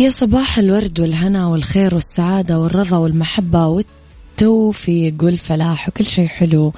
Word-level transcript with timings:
يا 0.00 0.10
صباح 0.10 0.58
الورد 0.58 1.00
والهنا 1.00 1.46
والخير 1.46 1.94
والسعادة 1.94 2.58
والرضا 2.58 2.96
والمحبة 2.96 3.66
والتوفيق 3.66 5.14
والفلاح 5.22 5.88
وكل 5.88 6.04
شيء 6.04 6.26
حلو 6.26 6.72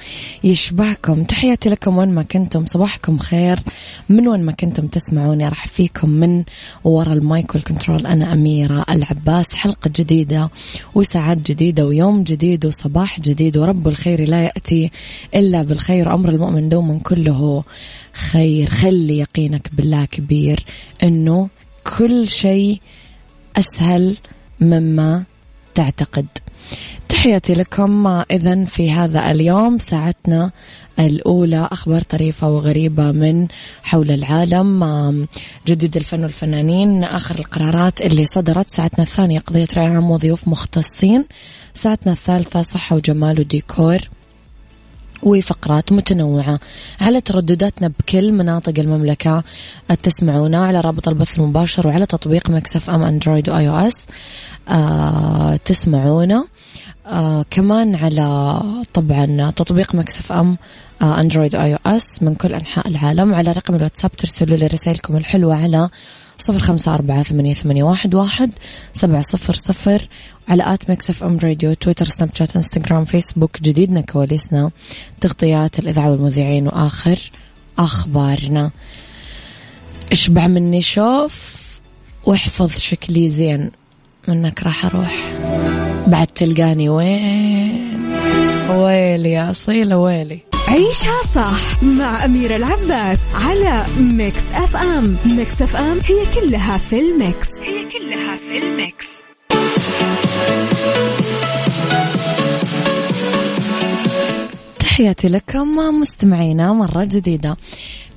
يشبعكم 0.44 1.24
تحياتي 1.24 1.68
لكم 1.68 1.98
وين 1.98 2.08
ما 2.08 2.22
كنتم. 2.22 2.64
صباحكم 2.66 3.18
خير. 3.18 3.58
من 4.08 4.28
وين 4.28 4.42
ما 4.42 4.52
كنتم 4.52 4.86
تسمعوني 4.86 5.48
راح 5.48 5.66
فيكم 5.66 6.08
من 6.08 6.44
ورا 6.84 7.12
المايك 7.12 7.54
وال 7.54 7.65
control. 7.65 8.06
أنا 8.06 8.32
أميرة 8.32 8.84
العباس 8.90 9.50
حلقة 9.52 9.90
جديدة 9.96 10.50
وساعات 10.94 11.50
جديدة 11.50 11.86
ويوم 11.86 12.22
جديد 12.22 12.66
وصباح 12.66 13.20
جديد 13.20 13.56
ورب 13.56 13.88
الخير 13.88 14.28
لا 14.28 14.42
يأتي 14.42 14.90
إلا 15.34 15.62
بالخير. 15.62 16.14
أمر 16.14 16.28
المؤمن 16.28 16.68
دوما 16.68 16.98
كله 16.98 17.64
خير. 18.12 18.70
خلي 18.70 19.18
يقينك 19.18 19.70
بالله 19.72 20.04
كبير 20.04 20.64
إنه 21.02 21.48
كل 21.98 22.28
شيء 22.28 22.80
أسهل 23.56 24.16
مما 24.60 25.24
تعتقد. 25.74 26.26
تحياتي 27.08 27.54
لكم 27.54 28.06
إذا 28.06 28.64
في 28.64 28.90
هذا 28.90 29.30
اليوم 29.30 29.78
ساعتنا 29.78 30.50
الأولى 30.98 31.68
أخبار 31.72 32.02
طريفة 32.02 32.48
وغريبة 32.48 33.12
من 33.12 33.46
حول 33.82 34.10
العالم. 34.10 35.28
جديد 35.66 35.96
الفن 35.96 36.22
والفنانين 36.22 37.04
آخر 37.04 37.38
القرارات 37.38 38.00
اللي 38.02 38.24
صدرت. 38.24 38.70
ساعتنا 38.70 39.04
الثانية 39.04 39.38
قضية 39.38 39.68
رأي 39.76 39.86
عام 39.86 40.10
وضيوف 40.10 40.48
مختصين. 40.48 41.24
ساعتنا 41.74 42.12
الثالثة 42.12 42.62
صحة 42.62 42.96
وجمال 42.96 43.40
وديكور. 43.40 43.98
وفقرات 45.22 45.92
متنوعة 45.92 46.60
على 47.00 47.20
تردداتنا 47.20 47.92
بكل 47.98 48.32
مناطق 48.32 48.78
المملكة. 48.78 49.44
تسمعونا 50.02 50.66
على 50.66 50.80
رابط 50.80 51.08
البث 51.08 51.38
المباشر 51.38 51.86
وعلى 51.86 52.06
تطبيق 52.06 52.50
Mix 52.50 52.90
FM 52.90 53.02
أندرويد 53.02 53.48
و 53.48 53.68
iOS 53.68 54.06
تسمعونا. 55.64 56.44
آه 57.06 57.44
كمان 57.50 57.94
على 57.94 58.60
طبعا 58.94 59.50
تطبيق 59.50 59.94
Mix 59.94 60.32
FM 60.32 60.58
آه 61.02 61.20
أندرويد 61.20 61.54
و 61.56 61.74
iOS 61.74 62.22
من 62.22 62.34
كل 62.34 62.54
أنحاء 62.54 62.88
العالم. 62.88 63.34
على 63.34 63.52
رقم 63.52 63.74
الواتساب 63.74 64.16
ترسلوا 64.16 64.56
لي 64.56 64.66
رسائلكم 64.66 65.16
الحلوة 65.16 65.62
على 65.62 65.88
صفر 66.40 66.58
خمسة 66.58 66.94
أربعة 66.94 67.22
ثمانية, 67.22 67.54
ثمانية 67.54 67.82
واحد, 67.82 68.14
واحد 68.14 68.50
سبعة 68.92 69.22
صفر 69.22 69.54
صفر 69.54 70.08
على 70.48 70.74
at 70.74 70.90
Mix 70.90 71.10
FM 71.10 71.38
Radio 71.38 71.74
تويتر 71.74 72.08
سناب 72.08 72.30
شات 72.34 72.56
إنستغرام 72.56 73.04
فيسبوك 73.04 73.62
جديدنا 73.62 74.00
كواليسنا 74.00 74.70
تغطيات 75.20 75.78
الإذاعة 75.78 76.10
والمذيعين 76.10 76.66
وآخر 76.66 77.30
أخبارنا. 77.78 78.70
اشبع 80.12 80.46
مني 80.46 80.82
شوف؟ 80.82 81.60
واحفظ 82.26 82.78
شكلي 82.78 83.28
زين. 83.28 83.70
منك 84.28 84.62
راح 84.62 84.84
أروح. 84.84 85.32
بعد 86.06 86.26
تلقاني 86.26 86.88
وين؟ 86.88 87.90
ويلي 88.70 89.30
يا 89.30 89.50
أصيلة 89.50 89.96
ويلي. 89.96 90.49
عيشها 90.70 91.22
صح 91.34 91.82
مع 91.82 92.24
أميرة 92.24 92.56
العباس 92.56 93.20
على 93.34 93.86
Mix 94.00 94.42
F 94.54 94.76
M. 94.76 95.16
Mix 95.26 95.62
FM 95.62 95.98
هي 96.04 96.40
كلها 96.40 96.78
في 96.78 97.00
ال 97.00 97.10
Mix. 97.10 97.48
هي 97.62 97.84
كلها 97.84 98.36
في 98.36 98.58
ال 98.58 98.68
Mix. 98.68 99.06
تحياتي 104.78 105.28
لكم 105.28 105.68
مستمعينا 106.00 106.72
مرة 106.72 107.04
جديدة. 107.04 107.56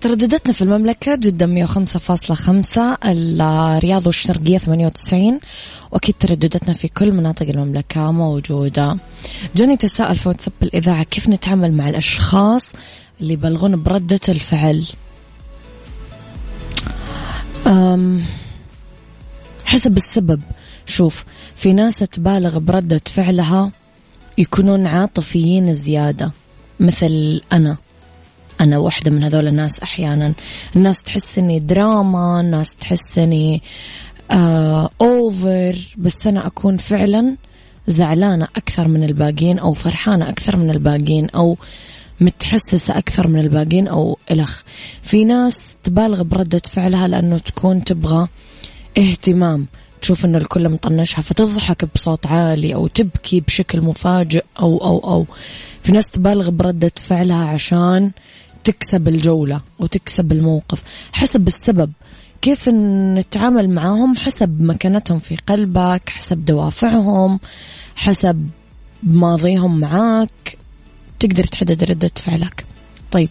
ترددتنا 0.03 0.53
في 0.53 0.62
المملكة 0.62 1.16
جدا 1.16 1.66
105.5 1.68 2.78
الرياض 3.06 4.08
والشرقية 4.08 4.58
98 4.58 5.40
وأكيد 5.91 6.16
ترددتنا 6.19 6.74
في 6.74 6.88
كل 6.88 7.12
مناطق 7.12 7.50
المملكة 7.50 8.12
موجودة. 8.12 8.97
جاني 9.56 9.78
تساءل 9.78 10.18
في 10.18 10.30
واتساب 10.30 10.53
الإذاعة 10.64 11.03
كيف 11.03 11.30
نتعامل 11.30 11.74
مع 11.74 11.90
الأشخاص 11.90 12.72
اللي 13.22 13.34
يبلغون 13.34 13.84
بردة 13.84 14.19
الفعل؟ 14.30 14.86
أم 17.68 18.24
حسب 19.66 19.97
السبب. 19.97 20.41
شوف 20.85 21.25
في 21.56 21.74
ناس 21.74 21.96
تبالغ 21.96 22.59
بردة 22.59 23.02
فعلها 23.16 23.72
يكونون 24.38 24.88
عاطفيين 24.88 25.74
زيادة 25.74 26.31
مثل 26.80 27.41
أنا. 27.53 27.78
أنا 28.63 28.78
واحدة 28.78 29.12
من 29.12 29.24
هذول 29.24 29.47
الناس 29.47 29.79
أحيانا. 29.84 30.34
الناس 30.75 30.97
تحس 30.97 31.38
إني 31.38 31.59
دراما 31.59 32.41
الناس 32.41 32.68
تحس 32.79 33.18
إني 33.18 33.62
آه 34.31 34.90
أوفر 35.01 35.75
بس 35.97 36.28
أنا 36.28 36.47
أكون 36.47 36.78
فعلا 36.78 37.38
زعلانة 37.88 38.47
أكثر 38.56 38.88
من 38.88 39.03
الباقين 39.03 39.59
أو 39.59 39.73
فرحانة 39.73 40.29
أكثر 40.29 40.57
من 40.57 40.69
الباقين 40.69 41.29
أو 41.29 41.57
متحسسة 42.22 42.97
أكثر 42.97 43.28
من 43.28 43.40
الباقين 43.40 43.88
أو 43.88 44.18
إلخ 44.31 44.62
في 45.02 45.23
ناس 45.23 45.56
تبالغ 45.84 46.23
بردة 46.23 46.62
فعلها 46.69 47.07
لأنه 47.07 47.38
تكون 47.38 47.84
تبغى 47.84 48.28
اهتمام 48.97 49.68
تشوف 50.02 50.25
إنه 50.25 50.38
الكل 50.38 50.69
مطنشها 50.69 51.22
فتضحك 51.22 51.85
بصوت 51.96 52.28
عالي 52.28 52.75
أو 52.75 52.88
تبكي 52.88 53.40
بشكل 53.40 53.81
مفاجئ 53.81 54.44
أو 54.59 54.78
أو 54.78 55.00
أو. 55.13 55.25
في 55.84 55.91
ناس 55.91 56.06
تبالغ 56.06 56.50
بردة 56.50 56.91
فعلها 57.07 57.46
عشان 57.46 58.12
تكسب 58.63 59.07
الجولة 59.07 59.62
وتكسب 59.79 60.31
الموقف. 60.31 60.84
حسب 61.13 61.47
السبب. 61.47 61.91
كيف 62.41 62.70
نتعامل 62.70 63.70
معاهم؟ 63.70 64.16
حسب 64.16 64.61
مكانتهم 64.61 65.20
في 65.20 65.35
قلبك 65.47 66.09
حسب 66.09 66.46
دوافعهم 66.46 67.40
حسب 67.96 68.49
ماضيهم 69.03 69.79
معاك. 69.79 70.58
تقدر 71.20 71.43
تحدد 71.43 71.84
ردة 71.84 72.11
فعلك. 72.16 72.66
طيب. 73.11 73.29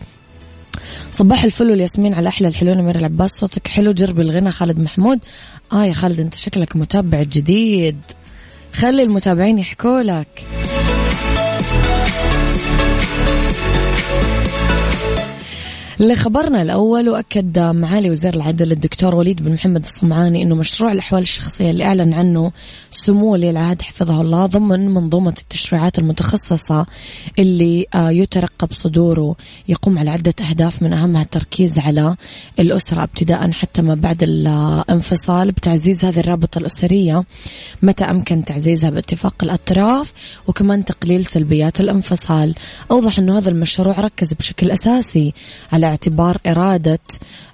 صباح 1.10 1.44
الفل 1.44 1.70
والياسمين 1.70 2.14
على 2.14 2.28
أحلى 2.28 2.48
الحلوين 2.48 2.78
أمير 2.78 2.96
العباس 2.96 3.30
صوتك 3.30 3.68
حلو. 3.68 3.92
جربي 3.92 4.22
الغنى 4.22 4.50
خالد 4.50 4.78
محمود. 4.78 5.18
آه 5.72 5.84
يا 5.84 5.92
خالد 5.92 6.20
أنت 6.20 6.34
شكلك 6.36 6.76
متابع 6.76 7.22
جديد. 7.22 8.00
خلي 8.72 9.02
المتابعين 9.02 9.58
يحكوا 9.58 10.02
لك 10.02 10.44
لخبرنا 16.02 16.62
الأول 16.62 17.08
وأكد 17.08 17.58
معالي 17.58 18.10
وزير 18.10 18.34
العدل 18.34 18.72
الدكتور 18.72 19.14
وليد 19.14 19.42
بن 19.42 19.52
محمد 19.52 19.84
الصمعاني 19.84 20.42
أنه 20.42 20.54
مشروع 20.54 20.92
الأحوال 20.92 21.22
الشخصية 21.22 21.70
اللي 21.70 21.84
أعلن 21.84 22.14
عنه 22.14 22.52
سمو 22.90 23.32
ولي 23.32 23.50
العهد 23.50 23.82
حفظه 23.82 24.20
الله 24.20 24.46
ضمن 24.46 24.88
منظومة 24.88 25.34
التشريعات 25.40 25.98
المتخصصة 25.98 26.86
اللي 27.38 27.86
آه، 27.94 28.10
يترقب 28.10 28.72
صدوره 28.72 29.36
يقوم 29.68 29.98
على 29.98 30.10
عدة 30.10 30.34
أهداف 30.50 30.82
من 30.82 30.92
أهمها 30.92 31.22
التركيز 31.22 31.78
على 31.78 32.16
الأسرة 32.60 33.02
ابتداء 33.02 33.50
حتى 33.50 33.82
ما 33.82 33.94
بعد 33.94 34.22
الانفصال 34.22 35.52
بتعزيز 35.52 36.04
هذه 36.04 36.20
الرابطة 36.20 36.58
الأسرية 36.58 37.24
متى 37.82 38.04
أمكن 38.04 38.44
تعزيزها 38.44 38.90
باتفاق 38.90 39.34
الأطراف 39.42 40.12
وكمان 40.46 40.84
تقليل 40.84 41.24
سلبيات 41.24 41.80
الانفصال. 41.80 42.54
أوضح 42.90 43.18
أنه 43.18 43.38
هذا 43.38 43.50
المشروع 43.50 44.00
ركز 44.00 44.34
بشكل 44.34 44.70
أساسي 44.70 45.34
على 45.72 45.91
اعتبار 45.92 46.38
إرادة 46.46 46.98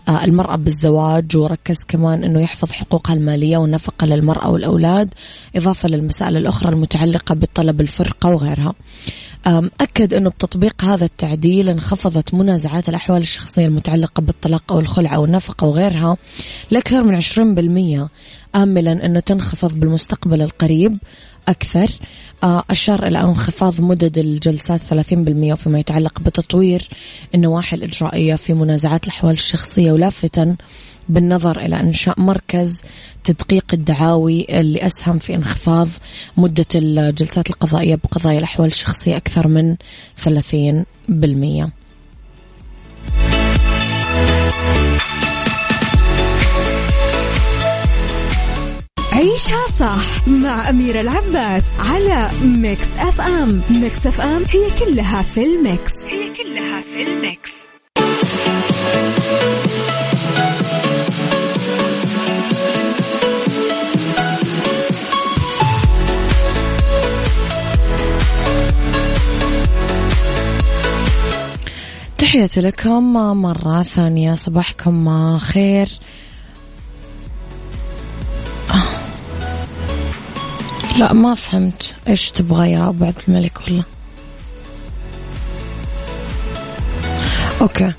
آه، 0.09 0.25
المرأة 0.25 0.57
بالزواج 0.57 1.37
وركز 1.37 1.77
كمان 1.89 2.25
أنه 2.25 2.41
يحفظ 2.41 2.71
حقوقها 2.71 3.15
المالية 3.15 3.57
والنفقة 3.57 4.07
للمرأة 4.07 4.51
والأولاد 4.51 5.15
إضافة 5.57 5.89
للمسائل 5.89 6.37
الأخرى 6.37 6.69
المتعلقة 6.69 7.35
بالطلب 7.35 7.81
الفرقة 7.81 8.29
وغيرها. 8.31 8.75
أكد 9.81 10.15
أنه 10.15 10.31
بتطبيق 10.31 10.85
هذا 10.85 11.05
التعديل 11.05 11.69
انخفضت 11.69 12.35
منازعات 12.35 12.89
الأحوال 12.89 13.23
الشخصية 13.23 13.67
المتعلقة 13.67 14.21
بالطلاق 14.21 14.73
أو 14.73 14.81
الخلع 14.81 15.15
أو 15.15 15.25
النفقة 15.25 15.67
وغيرها 15.67 16.17
لأكثر 16.71 17.03
من 17.03 17.15
20% 17.15 18.09
آملا 18.55 19.07
أنه 19.07 19.21
تنخفض 19.21 19.81
بالمستقبل 19.81 20.43
القريب. 20.43 20.99
أكثر 21.49 21.91
آه، 22.45 22.65
أشار 22.71 23.07
إلى 23.07 23.21
انخفاض 23.21 23.81
مدد 23.81 24.19
الجلسات 24.19 24.81
30% 24.81 25.55
فيما 25.55 25.79
يتعلق 25.79 26.21
بتطوير 26.21 26.89
النواحي 27.35 27.77
الإجرائية 27.77 28.35
في 28.35 28.55
منازعات 28.55 29.05
الأحوال 29.05 29.33
الشخصية 29.33 29.93
ولافتا 29.93 30.57
بالنظر 31.09 31.61
إلى 31.61 31.81
إنشاء 31.81 32.21
مركز 32.21 32.81
تدقيق 33.25 33.65
الدعاوي 33.73 34.47
اللي 34.51 34.87
أسهم 34.87 35.19
في 35.19 35.35
انخفاض 35.35 35.89
مدة 36.37 36.67
الجلسات 36.75 37.51
القضائية 37.51 37.95
بقضايا 37.95 38.39
الأحوال 38.39 38.69
الشخصية 38.69 39.17
أكثر 39.17 39.49
من 39.49 39.77
30%. 40.25 41.69
عيشها 49.19 49.67
صح 49.79 50.29
مع 50.29 50.71
أميرة 50.71 51.01
العباس 51.01 51.65
على 51.79 52.31
Mix 52.43 52.87
FM. 52.99 53.63
Mix 53.71 54.07
FM 54.07 54.43
هي 54.51 54.71
كلها 54.79 55.23
في 55.23 55.45
ال 55.45 55.54
Mix. 55.54 55.93
هي 56.11 56.35
كلها 56.35 56.81
في 56.81 57.03
ال 57.03 57.12
Mix. 57.12 57.51
تحياتي 72.19 72.61
لكم 72.61 73.13
مرة 73.43 73.83
ثانية 73.83 74.35
صباحكم 74.35 75.39
خير. 75.39 75.89
لا 80.99 81.13
ما 81.13 81.35
فهمت. 81.35 81.95
إيش 82.09 82.31
تبغى 82.31 82.71
يا 82.71 82.89
أبو 82.89 83.05
عبد 83.05 83.17
الملك 83.29 83.61
والله؟ 83.65 83.85
okay. 87.61 87.93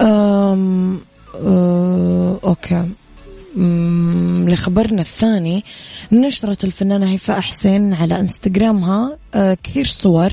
أم... 0.00 1.00
أه... 1.34 2.40
okay. 2.44 2.88
لخبرنا 4.48 5.00
الثاني 5.02 5.64
نشرت 6.12 6.64
الفنانة 6.64 7.10
هيفاء 7.10 7.40
حسين 7.40 7.94
على 7.94 8.20
إنستغرامها 8.20 9.16
كثير 9.64 9.84
صور 9.84 10.30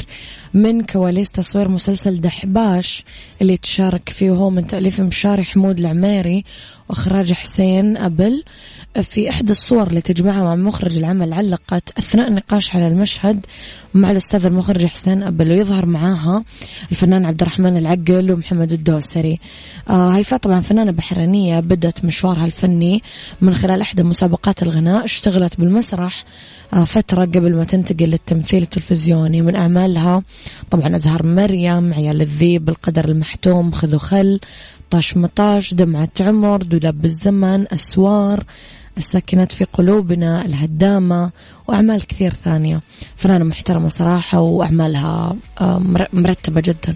من 0.53 0.81
كواليس 0.81 1.31
تصوير 1.31 1.67
مسلسل 1.67 2.21
دحباش 2.21 3.03
اللي 3.41 3.57
تشارك 3.57 4.09
فيه 4.09 4.31
هو 4.31 4.49
من 4.49 4.67
تأليف 4.67 5.01
مشاري 5.01 5.43
حمود 5.43 5.79
العميري 5.79 6.43
وإخراج 6.89 7.33
حسين 7.33 7.97
أبل. 7.97 8.43
في 9.01 9.29
إحدى 9.29 9.51
الصور 9.51 9.87
اللي 9.87 10.01
تجمعها 10.01 10.43
مع 10.43 10.55
مخرج 10.55 10.97
العمل 10.97 11.33
علقت 11.33 11.99
أثناء 11.99 12.27
النقاش 12.27 12.75
على 12.75 12.87
المشهد 12.87 13.45
مع 13.93 14.11
الأستاذ 14.11 14.45
المخرج 14.45 14.85
حسين 14.85 15.23
أبل 15.23 15.51
ويظهر 15.51 15.85
معاها 15.85 16.43
الفنان 16.91 17.25
عبد 17.25 17.41
الرحمن 17.41 17.77
العقل 17.77 18.31
ومحمد 18.31 18.71
الدوسري. 18.71 19.39
آه 19.89 20.09
هيفاء 20.09 20.39
طبعا 20.39 20.61
فنانة 20.61 20.91
بحرينية 20.91 21.59
بدأت 21.59 22.05
مشوارها 22.05 22.45
الفني 22.45 23.03
من 23.41 23.55
خلال 23.55 23.81
إحدى 23.81 24.03
مسابقات 24.03 24.63
الغناء 24.63 25.03
اشتغلت 25.05 25.59
بالمسرح 25.59 26.23
فترة 26.73 27.25
قبل 27.25 27.55
ما 27.55 27.63
تنتقل 27.63 28.05
للتمثيل 28.05 28.63
التلفزيوني 28.63 29.41
من 29.41 29.55
أعمالها 29.55 30.23
طبعا 30.71 30.95
أزهار 30.95 31.25
مريم 31.25 31.93
عيال 31.93 32.21
الذيب 32.21 32.69
القدر 32.69 33.05
المحتوم 33.05 33.71
خذوا 33.71 33.99
خل 33.99 34.39
طاش 34.89 35.17
ما 35.17 35.31
طاش 35.31 35.73
دمعة 35.73 36.09
عمر 36.19 36.63
دولاب 36.63 37.01
الزمن 37.01 37.73
أسوار 37.73 38.43
الساكنات 38.97 39.51
في 39.51 39.63
قلوبنا 39.63 40.45
الهدامة 40.45 41.31
وأعمال 41.67 42.07
كثير 42.07 42.33
ثانية. 42.43 42.81
فنانة 43.15 43.45
محترمة 43.45 43.89
صراحة 43.89 44.39
وأعمالها 44.39 45.35
آه، 45.61 45.81
مرتبة 46.13 46.61
جدا. 46.61 46.95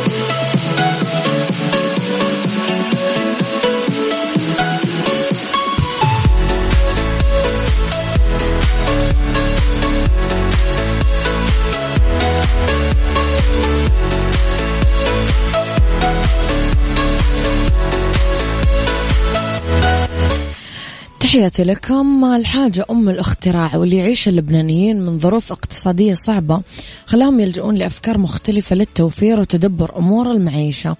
تحياتي 21.31 21.63
لكم. 21.63 22.25
الحاجة 22.25 22.85
أم 22.89 23.09
الاختراع 23.09 23.75
واللي 23.75 23.97
يعيشه 23.97 24.27
اللبنانيين 24.27 25.01
من 25.01 25.19
ظروف 25.19 25.51
اقتصادية 25.51 26.13
صعبة. 26.13 26.61
خلاهم 27.05 27.39
يلجؤون 27.39 27.75
لأفكار 27.75 28.17
مختلفة 28.17 28.75
للتوفير 28.75 29.39
وتدبر 29.39 29.97
أمور 29.97 30.31
المعيشة. 30.31 30.95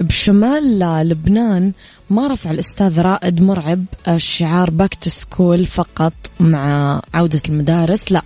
بشمال 0.00 0.78
لبنان 1.08 1.72
ما 2.10 2.26
رفع 2.26 2.50
الأستاذ 2.50 3.00
رائد 3.00 3.42
مرعب 3.42 3.84
الشعار 4.08 4.70
back 4.70 4.94
to 4.94 5.10
school 5.10 5.66
فقط 5.66 6.12
مع 6.40 7.00
عودة 7.14 7.42
المدارس. 7.48 8.12
لا 8.12 8.22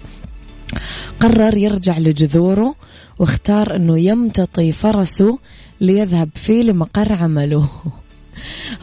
قرر 1.20 1.56
يرجع 1.56 1.98
لجذوره 1.98 2.74
واختار 3.18 3.76
أنه 3.76 3.98
يمتطي 3.98 4.72
فرسه 4.72 5.38
ليذهب 5.80 6.28
فيه 6.34 6.62
لمقر 6.62 7.12
عمله. 7.12 7.68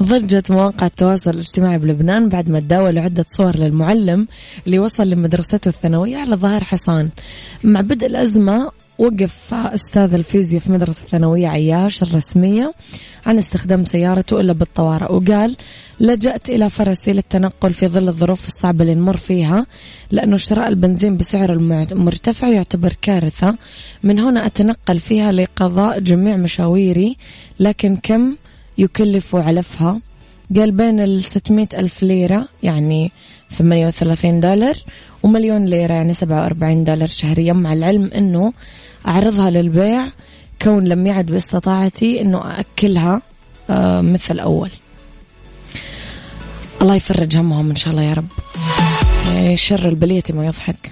ضجت 0.04 0.52
مواقع 0.52 0.86
التواصل 0.86 1.32
الاجتماعي 1.32 1.78
بلبنان 1.78 2.30
بعد 2.30 2.50
ما 2.50 2.60
تداولوا 2.60 3.02
عدة 3.04 3.26
صور 3.38 3.56
للمعلم 3.58 4.28
اللي 4.66 4.80
وصل 4.80 5.10
لمدرسته 5.10 5.70
الثانوية 5.70 6.18
على 6.18 6.36
ظهر 6.36 6.64
حصان. 6.64 7.10
مع 7.64 7.82
بدء 7.82 8.06
الأزمة 8.08 8.72
وقف 8.98 9.54
أستاذ 9.54 10.14
الفيزياء 10.14 10.62
في 10.62 10.72
مدرسة 10.72 11.02
ثانوية 11.12 11.48
عياش 11.48 12.04
الرسمية 12.04 12.74
عن 13.26 13.38
استخدام 13.38 13.86
سيارته 13.86 14.40
إلا 14.40 14.54
بالطوارئ 14.54 15.14
وقال 15.14 15.56
لجأت 16.00 16.50
إلى 16.50 16.70
فرسي 16.70 17.14
للتنقل 17.14 17.74
في 17.74 17.88
ظل 17.88 18.08
الظروف 18.08 18.48
الصعبة 18.48 18.82
اللي 18.82 18.96
نمر 18.96 19.18
فيها 19.18 19.66
لأنه 20.12 20.38
شراء 20.38 20.68
البنزين 20.68 21.18
بسعر 21.18 21.54
المرتفع 21.54 22.48
يعتبر 22.48 22.94
كارثة. 23.02 23.56
من 24.04 24.20
هنا 24.20 24.46
أتنقل 24.46 25.00
فيها 25.00 25.32
لقضاء 25.32 26.00
جميع 26.00 26.36
مشاويري 26.36 27.18
لكن 27.60 27.98
كم 28.04 28.36
يكلف 28.78 29.36
علفها. 29.36 30.02
قال 30.56 30.72
بين 30.72 31.00
ال 31.00 31.24
600 31.24 31.68
ألف 31.74 32.04
ليرة 32.04 32.48
يعني 32.64 33.12
38 33.50 34.40
دولار 34.40 34.76
ومليون 35.24 35.66
ليرة 35.66 35.94
يعني 35.94 36.14
47 36.14 36.84
دولار 36.84 37.08
شهريا 37.08 37.54
مع 37.54 37.74
العلم 37.74 38.12
أنه 38.16 38.54
أعرضها 39.08 39.50
للبيع 39.50 40.08
كون 40.62 40.84
لم 40.84 41.08
يعد 41.08 41.26
باستطاعتي 41.26 42.22
أنه 42.22 42.38
أأكلها 42.38 43.22
آه 43.70 44.02
مثل 44.02 44.40
أول 44.40 44.70
الله 46.82 46.96
يفرج 46.96 47.38
همهم 47.38 47.70
إن 47.70 47.76
شاء 47.76 47.92
الله 47.92 48.04
يا 48.04 48.14
رب. 48.14 48.28
يعني 49.26 49.58
شر 49.58 49.90
البلية 49.90 50.24
ما 50.30 50.46
يضحك. 50.46 50.92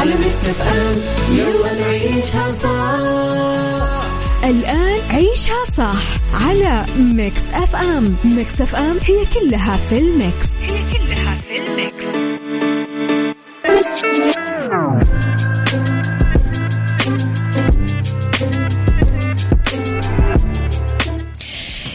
على 0.00 0.14
Mix 0.14 0.44
FM. 0.44 0.96
يلا 1.36 1.80
نعيشها 1.80 2.52
صح. 2.52 4.04
الآن 4.44 5.00
عيشها 5.10 5.64
صح 5.76 6.02
على 6.34 6.84
Mix 6.98 7.40
FM. 7.54 8.16
Mix 8.24 8.60
FM 8.60 8.96
هي 9.02 9.24
كلها 9.34 9.76
في 9.76 9.98
ال 9.98 10.09
Mix. 10.09 10.52
هي 10.62 10.78
كلها 10.92 11.34
في 11.48 11.58
ال 11.58 11.73
Mix. 11.73 12.34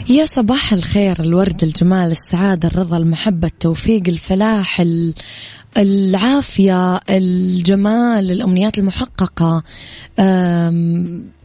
يا 0.08 0.24
صباح 0.24 0.72
الخير 0.72 1.20
الورد 1.20 1.62
الجمال 1.62 2.10
السعادة 2.12 2.68
الرضا 2.68 2.96
المحبة 2.96 3.48
التوفيق 3.48 4.02
الفلاح 4.08 4.80
العافية 5.76 6.96
الجمال 7.10 8.30
الأمنيات 8.30 8.78
المحققة 8.78 9.62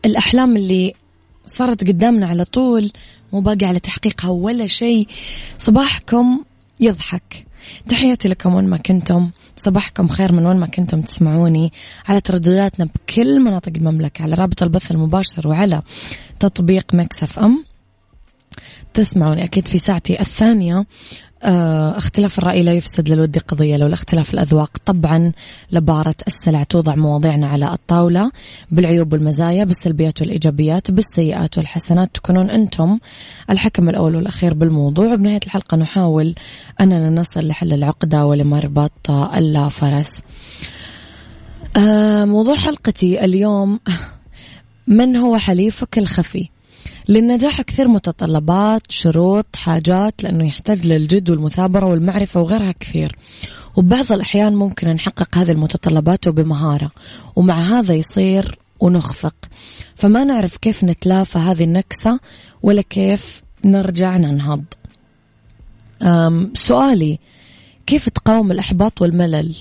الأحلام 0.05 0.57
اللي 0.57 0.93
صارت 1.47 1.87
قدامنا 1.87 2.27
على 2.27 2.45
طول 2.45 2.91
مو 3.33 3.41
باقي 3.41 3.65
على 3.65 3.79
تحقيقها 3.79 4.29
ولا 4.29 4.67
شيء. 4.67 5.07
صباحكم 5.57 6.43
يضحك. 6.79 7.45
تحياتي 7.89 8.27
لكم 8.27 8.55
وين 8.55 8.65
ما 8.67 8.77
كنتم. 8.77 9.31
صباحكم 9.55 10.07
خير 10.07 10.31
من 10.31 10.45
وين 10.45 10.57
ما 10.57 10.67
كنتم 10.67 11.01
تسمعوني. 11.01 11.73
على 12.07 12.21
تردداتنا 12.21 12.85
بكل 12.85 13.39
مناطق 13.39 13.71
المملكة 13.77 14.23
على 14.23 14.33
رابط 14.33 14.63
البث 14.63 14.91
المباشر 14.91 15.47
وعلى 15.47 15.81
تطبيق 16.39 16.95
مكسف 16.95 17.39
أم. 17.39 17.65
تسمعوني 18.93 19.43
أكيد 19.43 19.67
في 19.67 19.77
ساعتي 19.77 20.19
الثانية. 20.21 20.85
اختلاف 21.97 22.39
الرأي 22.39 22.63
لا 22.63 22.73
يفسد 22.73 23.09
للود 23.09 23.37
قضية 23.37 23.77
لو 23.77 23.87
الاختلاف 23.87 24.33
الأذواق. 24.33 24.77
طبعا 24.85 25.31
لبارة 25.71 26.15
السلع 26.27 26.63
توضع 26.63 26.95
مواضيعنا 26.95 27.47
على 27.47 27.73
الطاولة 27.73 28.31
بالعيوب 28.71 29.13
والمزايا 29.13 29.63
بالسلبيات 29.63 30.21
والإيجابيات 30.21 30.91
بالسيئات 30.91 31.57
والحسنات. 31.57 32.09
تكونون 32.13 32.49
أنتم 32.49 32.99
الحكم 33.49 33.89
الأول 33.89 34.15
والأخير 34.15 34.53
بالموضوع. 34.53 35.13
وبنهاية 35.13 35.39
الحلقة 35.45 35.77
نحاول 35.77 36.35
أننا 36.81 37.09
نصل 37.09 37.47
لحل 37.47 37.73
العقدة 37.73 38.25
ولمربط 38.25 39.11
الفرس 39.11 40.21
آه، 41.77 42.25
موضوع 42.25 42.55
حلقتي 42.55 43.25
اليوم 43.25 43.79
من 44.87 45.15
هو 45.15 45.37
حليفك 45.37 45.97
الخفي؟ 45.97 46.49
للنجاح 47.09 47.61
كثير 47.61 47.87
متطلبات 47.87 48.91
شروط 48.91 49.55
حاجات 49.55 50.23
لأنه 50.23 50.47
يحتاج 50.47 50.85
للجد 50.85 51.29
والمثابرة 51.29 51.85
والمعرفة 51.85 52.41
وغيرها 52.41 52.73
كثير. 52.79 53.15
وبعض 53.75 54.11
الأحيان 54.11 54.55
ممكن 54.55 54.87
نحقق 54.87 55.37
هذه 55.37 55.51
المتطلبات 55.51 56.27
وبمهارة 56.27 56.91
ومع 57.35 57.79
هذا 57.79 57.93
يصير 57.93 58.59
ونخفق. 58.79 59.35
فما 59.95 60.23
نعرف 60.23 60.57
كيف 60.57 60.83
نتلافى 60.83 61.37
هذه 61.37 61.63
النكسة 61.63 62.19
ولا 62.63 62.81
كيف 62.81 63.41
نرجع 63.65 64.17
ننهض. 64.17 64.63
سؤالي 66.53 67.19
كيف 67.85 68.09
تقاوم 68.09 68.51
الإحباط 68.51 69.01
والملل؟ 69.01 69.55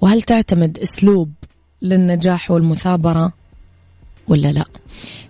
وهل 0.00 0.22
تعتمد 0.22 0.78
أسلوب 0.78 1.32
للنجاح 1.82 2.50
والمثابرة 2.50 3.32
ولا 4.28 4.52
لا؟ 4.52 4.64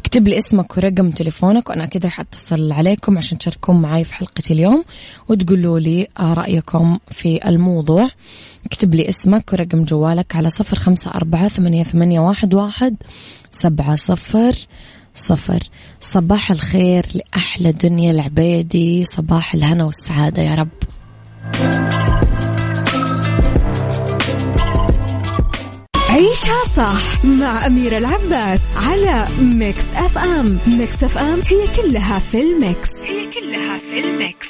اكتب 0.08 0.28
لي 0.28 0.38
اسمك 0.38 0.76
ورقم 0.76 1.10
تليفونك 1.10 1.70
وأنا 1.70 1.84
أكيد 1.84 2.04
راح 2.04 2.20
أتصل 2.20 2.72
عليكم 2.72 3.18
عشان 3.18 3.38
تشاركون 3.38 3.82
معي 3.82 4.04
في 4.04 4.14
حلقة 4.14 4.42
اليوم 4.50 4.84
وتقولوا 5.28 5.78
لي 5.78 6.08
رأيكم 6.20 6.98
في 7.10 7.48
الموضوع. 7.48 8.08
اكتب 8.66 8.94
لي 8.94 9.08
اسمك 9.08 9.52
ورقم 9.52 9.84
جوالك 9.84 10.36
على 10.36 10.50
صفر 10.50 10.78
خمسة 10.78 11.10
أربعة 11.10 11.48
ثمانية, 11.48 11.84
ثمانية 11.84 12.20
واحد, 12.20 12.54
واحد 12.54 12.96
سبعة 13.50 13.96
صفر 13.96 14.54
صفر. 15.14 15.62
صباح 16.00 16.50
الخير 16.50 17.06
لأحلى 17.14 17.72
دنيا 17.72 18.10
العبيدي 18.10 19.04
صباح 19.04 19.54
الهنا 19.54 19.84
والسعادة 19.84 20.42
يا 20.42 20.54
رب. 20.54 22.07
عيشها 26.08 26.64
صح 26.76 27.24
مع 27.24 27.66
أميرة 27.66 27.98
العباس 27.98 28.60
على 28.76 29.28
Mix 29.40 29.84
FM. 29.96 30.58
Mix 30.66 31.04
FM 31.04 31.40
هي 31.46 31.82
كلها 31.82 32.18
في 32.18 32.40
ال 32.40 32.50
Mix. 32.50 32.88
هي 33.06 33.30
كلها 33.30 33.78
في 33.78 34.00
ال 34.00 34.10
Mix. 34.10 34.48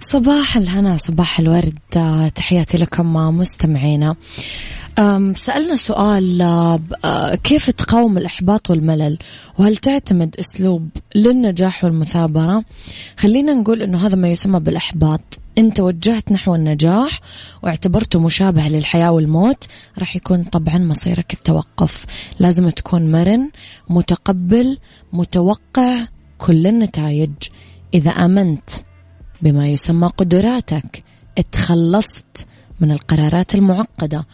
صباح 0.00 0.56
الهنا 0.56 0.96
صباح 0.96 1.38
الورد. 1.38 1.78
تحياتي 2.34 2.78
لكم 2.78 3.12
مستمعينا. 3.38 4.16
سألنا 5.34 5.76
سؤال 5.76 6.42
آه، 7.04 7.34
كيف 7.34 7.70
تقاوم 7.70 8.18
الإحباط 8.18 8.70
والملل؟ 8.70 9.18
وهل 9.58 9.76
تعتمد 9.76 10.36
أسلوب 10.36 10.88
للنجاح 11.14 11.84
والمثابرة؟ 11.84 12.64
خلينا 13.16 13.54
نقول 13.54 13.82
أنه 13.82 14.06
هذا 14.06 14.16
ما 14.16 14.28
يسمى 14.28 14.60
بالإحباط. 14.60 15.20
أنت 15.58 15.80
وجهت 15.80 16.32
نحو 16.32 16.54
النجاح 16.54 17.20
واعتبرته 17.62 18.20
مشابه 18.20 18.68
للحياة 18.68 19.12
والموت 19.12 19.64
راح 19.98 20.16
يكون 20.16 20.44
طبعا 20.44 20.78
مصيرك 20.78 21.32
التوقف. 21.32 22.06
لازم 22.38 22.68
تكون 22.68 23.12
مرن 23.12 23.50
متقبل 23.88 24.78
متوقع 25.12 26.06
كل 26.38 26.66
النتائج. 26.66 27.32
إذا 27.94 28.10
آمنت 28.10 28.70
بما 29.42 29.68
يسمى 29.68 30.06
قدراتك 30.06 31.04
اتخلصت 31.38 32.46
من 32.80 32.90
القرارات 32.92 33.54
المعقدة. 33.54 34.26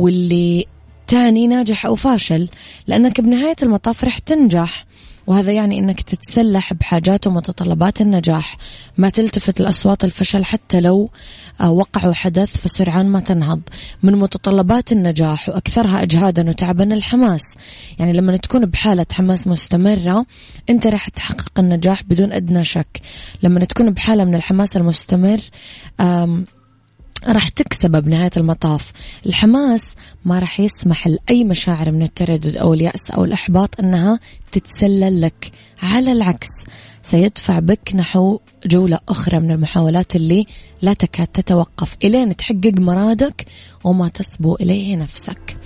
واللي 0.00 0.66
تعني 1.06 1.46
ناجح 1.46 1.86
أو 1.86 1.94
فاشل 1.94 2.48
لأنك 2.86 3.20
بنهاية 3.20 3.56
المطاف 3.62 4.04
رح 4.04 4.18
تنجح 4.18 4.86
وهذا 5.26 5.52
يعني 5.52 5.78
أنك 5.78 6.00
تتسلح 6.00 6.72
بحاجات 6.72 7.26
ومتطلبات 7.26 8.00
النجاح. 8.00 8.56
ما 8.98 9.08
تلتفت 9.08 9.60
لأصوات 9.60 10.04
الفشل 10.04 10.44
حتى 10.44 10.80
لو 10.80 11.10
آه، 11.60 11.70
وقع 11.70 12.08
وحدث 12.08 12.56
فسرعان 12.56 13.06
ما 13.06 13.20
تنهض. 13.20 13.60
من 14.02 14.16
متطلبات 14.16 14.92
النجاح 14.92 15.48
وأكثرها 15.48 16.02
إجهادا 16.02 16.50
وتعبا 16.50 16.94
الحماس. 16.94 17.42
يعني 17.98 18.12
لما 18.12 18.36
تكون 18.36 18.66
بحالة 18.66 19.06
حماس 19.12 19.46
مستمرة 19.46 20.26
أنت 20.70 20.86
راح 20.86 21.08
تحقق 21.08 21.58
النجاح 21.58 22.02
بدون 22.02 22.32
أدنى 22.32 22.64
شك. 22.64 23.00
لما 23.42 23.64
تكون 23.64 23.90
بحالة 23.90 24.24
من 24.24 24.34
الحماس 24.34 24.76
المستمر 24.76 25.40
راح 27.26 27.48
تكسبه 27.48 28.00
بنهاية 28.00 28.30
المطاف. 28.36 28.92
الحماس 29.26 29.94
ما 30.24 30.38
راح 30.38 30.60
يسمح 30.60 31.08
لأي 31.08 31.44
مشاعر 31.44 31.90
من 31.90 32.02
التردد 32.02 32.56
أو 32.56 32.74
اليأس 32.74 33.10
أو 33.10 33.24
الإحباط 33.24 33.80
أنها 33.80 34.20
تتسلل 34.52 35.20
لك. 35.20 35.50
على 35.82 36.12
العكس 36.12 36.48
سيدفع 37.02 37.58
بك 37.58 37.94
نحو 37.94 38.38
جولة 38.66 38.98
أخرى 39.08 39.40
من 39.40 39.50
المحاولات 39.50 40.16
اللي 40.16 40.46
لا 40.82 40.92
تكاد 40.92 41.26
تتوقف. 41.26 41.96
إلين 42.04 42.36
تحقق 42.36 42.74
مرادك 42.78 43.46
وما 43.84 44.08
تصبو 44.08 44.54
إليه 44.54 44.96
نفسك. 44.96 45.56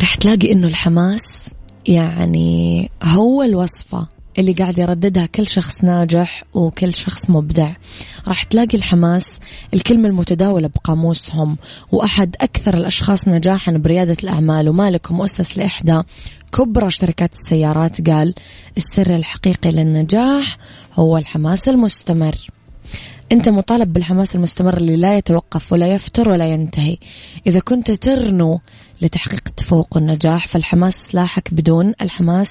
راح 0.00 0.14
تلاقي 0.14 0.52
أنه 0.52 0.66
الحماس 0.66 1.50
يعني 1.86 2.90
هو 3.02 3.42
الوصفة 3.42 4.06
اللي 4.38 4.52
قاعد 4.52 4.78
يرددها 4.78 5.26
كل 5.26 5.46
شخص 5.46 5.84
ناجح 5.84 6.44
وكل 6.54 6.94
شخص 6.94 7.30
مبدع. 7.30 7.72
راح 8.28 8.42
تلاقي 8.42 8.78
الحماس 8.78 9.24
الكلمة 9.74 10.08
المتداولة 10.08 10.68
بقاموسهم 10.68 11.56
وأحد 11.92 12.36
أكثر 12.40 12.74
الأشخاص 12.74 13.28
نجاحا 13.28 13.72
بريادة 13.72 14.16
الأعمال 14.22 14.68
ومالك 14.68 15.10
ومؤسس 15.10 15.58
لإحدى 15.58 16.02
كبرى 16.52 16.90
شركات 16.90 17.30
السيارات. 17.32 18.10
قال 18.10 18.34
السر 18.76 19.16
الحقيقي 19.16 19.70
للنجاح 19.70 20.58
هو 20.94 21.18
الحماس 21.18 21.68
المستمر. 21.68 22.36
أنت 23.32 23.48
مطالب 23.48 23.92
بالحماس 23.92 24.34
المستمر 24.34 24.76
اللي 24.76 24.96
لا 24.96 25.16
يتوقف 25.16 25.72
ولا 25.72 25.94
يفتر 25.94 26.28
ولا 26.28 26.46
ينتهي. 26.46 26.96
إذا 27.46 27.60
كنت 27.60 27.90
ترنو 27.90 28.60
لتحقيق 29.02 29.42
التفوق 29.46 29.96
والنجاح 29.96 30.46
فالحماس 30.46 30.94
سلاحك 30.94 31.54
بدون 31.54 31.92
الحماس 32.00 32.48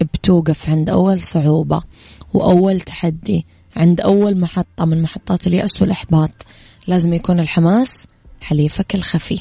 بتوقف 0.00 0.68
عند 0.68 0.90
أول 0.90 1.22
صعوبة 1.22 1.82
وأول 2.34 2.80
تحدي 2.80 3.46
عند 3.76 4.00
أول 4.00 4.40
محطة 4.40 4.84
من 4.84 5.02
محطات 5.02 5.46
اليأس 5.46 5.82
والإحباط. 5.82 6.30
لازم 6.86 7.12
يكون 7.12 7.40
الحماس 7.40 8.06
حليفك 8.40 8.94
الخفي. 8.94 9.40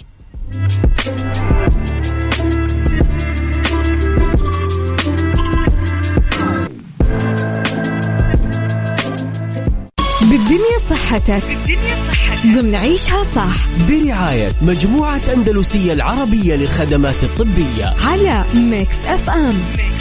بالدنيا 10.21 10.79
صحتك 10.89 11.43
بالدنيا 11.45 11.95
صحتك 12.11 12.45
ضمن 12.45 12.75
عيشها 12.75 13.23
صح. 13.23 13.55
برعاية 13.89 14.51
مجموعة 14.61 15.21
أندلسية 15.33 15.93
العربية 15.93 16.55
للخدمات 16.55 17.23
الطبية. 17.23 17.85
على 18.07 18.45
Mix 18.53 19.05
FM. 19.05 19.47
Mix 19.47 19.92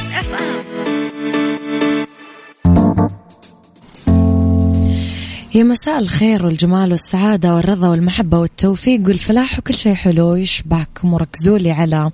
يا 5.55 5.63
مساء 5.63 5.99
الخير 5.99 6.47
والجمال 6.47 6.91
والسعادة 6.91 7.55
والرضا 7.55 7.89
والمحبة 7.89 8.39
والتوفيق 8.39 9.01
والفلاح 9.07 9.59
وكل 9.59 9.75
شيء 9.75 9.95
حلو. 9.95 10.35
يشبعكم 10.35 11.15
وركزوا 11.15 11.59
لي 11.59 11.71
على 11.71 12.11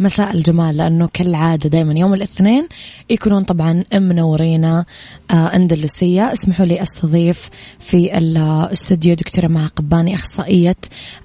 مساء 0.00 0.34
الجمال 0.36 0.76
لأنه 0.76 1.08
كالعادة 1.12 1.68
دائما 1.68 1.98
يوم 1.98 2.14
الاثنين 2.14 2.68
يكونون 3.10 3.44
طبعا 3.44 3.84
منورينا 3.94 4.84
آه، 5.30 5.34
أندلسية. 5.34 6.32
اسمحوا 6.32 6.66
لي 6.66 6.82
أستضيف 6.82 7.50
في 7.80 8.18
الاستوديو 8.18 9.14
دكتورة 9.14 9.46
مها 9.46 9.66
قباني 9.76 10.14
أخصائية 10.14 10.76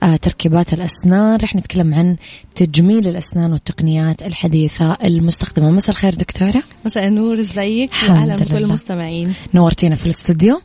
آه، 0.04 0.16
تركيبات 0.16 0.74
الأسنان. 0.74 1.36
رح 1.36 1.56
نتكلم 1.56 1.94
عن 1.94 2.16
تجميل 2.56 3.08
الأسنان 3.08 3.52
والتقنيات 3.52 4.22
الحديثة 4.22 4.98
المستخدمة. 5.04 5.72
مساء 5.72 5.90
الخير 5.90 6.14
دكتورة. 6.16 6.64
مساء 6.86 7.08
النور 7.08 7.40
ازيك؟ 7.40 7.92
واهلا 8.10 8.36
بكل. 8.36 8.58
المستمعين. 8.58 9.34
نورتينا 9.54 9.96
في 9.96 10.06
الاستوديو. 10.06 10.62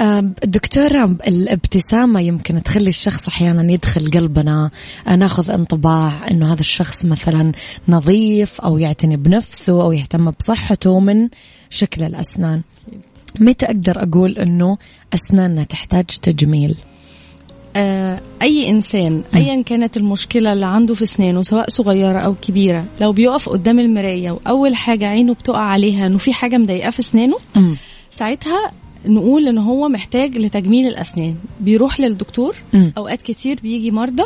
آه، 0.00 0.20
دكتورة 0.44 1.16
الابتسامة 1.28 2.20
يمكن 2.20 2.62
تخلي 2.62 2.88
الشخص 2.88 3.28
أحيانا 3.28 3.72
يدخل 3.72 4.10
قلبنا 4.10 4.70
ناخذ 5.16 5.50
انطباع 5.50 6.30
أنه 6.30 6.52
هذا 6.52 6.60
الشخص 6.60 7.04
مثلا 7.04 7.27
نظيف 7.88 8.60
أو 8.60 8.78
يعتني 8.78 9.16
بنفسه 9.16 9.82
أو 9.82 9.92
يهتم 9.92 10.30
بصحته 10.30 11.00
من 11.00 11.28
شكل 11.70 12.02
الأسنان 12.02 12.62
متى 13.40 13.66
أقدر 13.66 14.02
أقول 14.02 14.38
أنه 14.38 14.78
أسناننا 15.14 15.64
تحتاج 15.64 16.04
تجميل 16.04 16.76
آه 17.76 18.20
أي 18.42 18.68
إنسان 18.70 19.22
ايا 19.34 19.62
كانت 19.62 19.96
المشكلة 19.96 20.52
اللي 20.52 20.66
عنده 20.66 20.94
في 20.94 21.02
اسنانه 21.02 21.42
سواء 21.42 21.70
صغيرة 21.70 22.18
أو 22.18 22.34
كبيرة 22.34 22.84
لو 23.00 23.12
بيقف 23.12 23.48
قدام 23.48 23.80
المراية 23.80 24.30
وأول 24.30 24.76
حاجة 24.76 25.06
عينه 25.06 25.34
بتقع 25.34 25.60
عليها 25.60 26.06
إنه 26.06 26.18
في 26.18 26.32
حاجة 26.32 26.58
مضايقاه 26.58 26.90
في 26.90 27.00
اسنانه. 27.00 27.36
ساعتها 28.10 28.72
نقول 29.06 29.48
إن 29.48 29.58
هو 29.58 29.88
محتاج 29.88 30.38
لتجميل 30.38 30.86
الأسنان 30.86 31.34
بيروح 31.60 32.00
للدكتور. 32.00 32.56
أوقات 32.98 33.22
كتير 33.22 33.58
بيجي 33.62 33.90
مرضى 33.90 34.24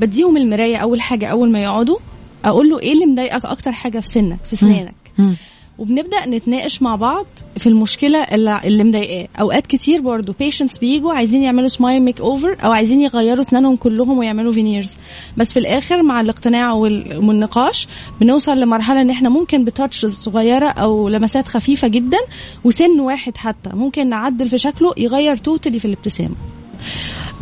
بديهم 0.00 0.36
المراية 0.36 0.76
أول 0.76 1.00
حاجة 1.00 1.26
أول 1.26 1.50
ما 1.50 1.62
يقعدوا 1.62 1.98
أقول 2.44 2.68
له 2.70 2.78
إيه 2.80 2.92
اللي 2.92 3.06
مضايقك 3.06 3.44
أكتر 3.44 3.72
حاجة 3.72 4.00
في 4.00 4.06
سنك 4.08 4.38
في 4.44 4.52
اسنانك 4.52 4.94
مم. 5.18 5.36
وبنبدأ 5.78 6.26
نتناقش 6.26 6.82
مع 6.82 6.96
بعض 6.96 7.26
في 7.58 7.66
المشكلة 7.68 8.18
اللي, 8.22 8.60
اللي 8.64 8.84
مضايقاه. 8.84 9.28
أوقات 9.40 9.66
كتير 9.66 10.00
برضو 10.00 10.34
patients 10.38 10.78
بيجوا 10.78 11.12
عايزين 11.14 11.42
يعملوا 11.42 11.68
smile 11.68 12.02
makeover 12.02 12.56
أو 12.64 12.72
عايزين 12.72 13.00
يغيروا 13.00 13.40
اسنانهم 13.40 13.76
كلهم 13.76 14.18
ويعملوا 14.18 14.52
veneers 14.52 14.90
بس 15.36 15.52
في 15.52 15.58
الآخر 15.58 16.02
مع 16.02 16.20
الاقتناع 16.20 16.72
وال- 16.72 17.16
والنقاش 17.28 17.88
بنوصل 18.20 18.60
لمرحلة 18.60 19.00
إن 19.00 19.10
إحنا 19.10 19.28
ممكن 19.28 19.64
ب 19.64 19.71
touch 19.71 20.06
صغيرة 20.06 20.66
أو 20.68 21.08
لمسات 21.08 21.48
خفيفة 21.48 21.88
جدا 21.88 22.18
وسن 22.64 23.00
واحد 23.00 23.36
حتى. 23.36 23.70
ممكن 23.74 24.08
نعدل 24.08 24.48
في 24.48 24.58
شكله 24.58 24.92
يغير 24.96 25.36
totally 25.36 25.78
في 25.78 25.84
الابتسامة. 25.84 26.34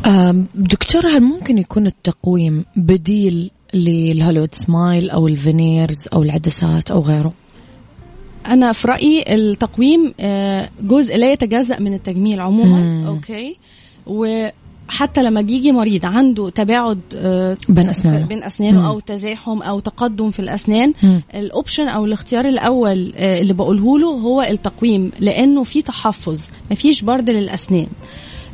آم، 0.07 0.47
دكتورة 0.54 1.09
هل 1.09 1.21
ممكن 1.21 1.59
يكون 1.59 1.87
التقويم 1.87 2.64
بديل 2.76 3.50
لل 3.75 3.89
Hollywood 3.89 4.54
smile 4.54 5.11
أو 5.11 5.29
ال 5.28 5.37
veneers 5.37 5.97
أو 6.13 6.23
العدسات 6.23 6.91
أو 6.91 7.00
غيره 7.00 7.33
أنا 8.47 8.73
في 8.73 8.89
رأيي 8.89 9.35
التقويم 9.35 10.15
آه، 10.21 10.69
جزء 10.83 11.17
لا 11.17 11.33
يتجزأ 11.33 11.78
من 11.78 11.95
التجميل 11.95 12.41
عموما 12.41 12.80
مم. 12.80 13.06
okay 13.06 13.56
وحتى 14.06 15.23
لما 15.23 15.41
بيجي 15.41 15.73
مريض 15.73 16.06
عنده 16.06 16.49
تباعد 16.49 17.00
آه، 17.15 17.56
بين 17.69 17.89
أسنانه 17.89 18.26
بين 18.26 18.45
أسنانه. 18.45 18.89
أو 18.89 19.00
تزاحم 19.00 19.63
أو 19.63 19.80
تقدم 19.80 20.30
في 20.30 20.41
الأسنان. 20.41 20.93
ال 21.34 21.42
option 21.42 21.89
أو 21.89 22.04
الاختيار 22.04 22.45
الأول 22.45 23.13
آه، 23.17 23.41
اللي 23.41 23.52
بقوله 23.52 23.99
له 23.99 24.06
هو 24.06 24.43
التقويم 24.43 25.11
لأنه 25.21 25.65
في 25.65 25.83
تحفظ 25.83 26.43
مفيش 26.71 27.02
برد 27.02 27.30
للأسنان 27.30 27.87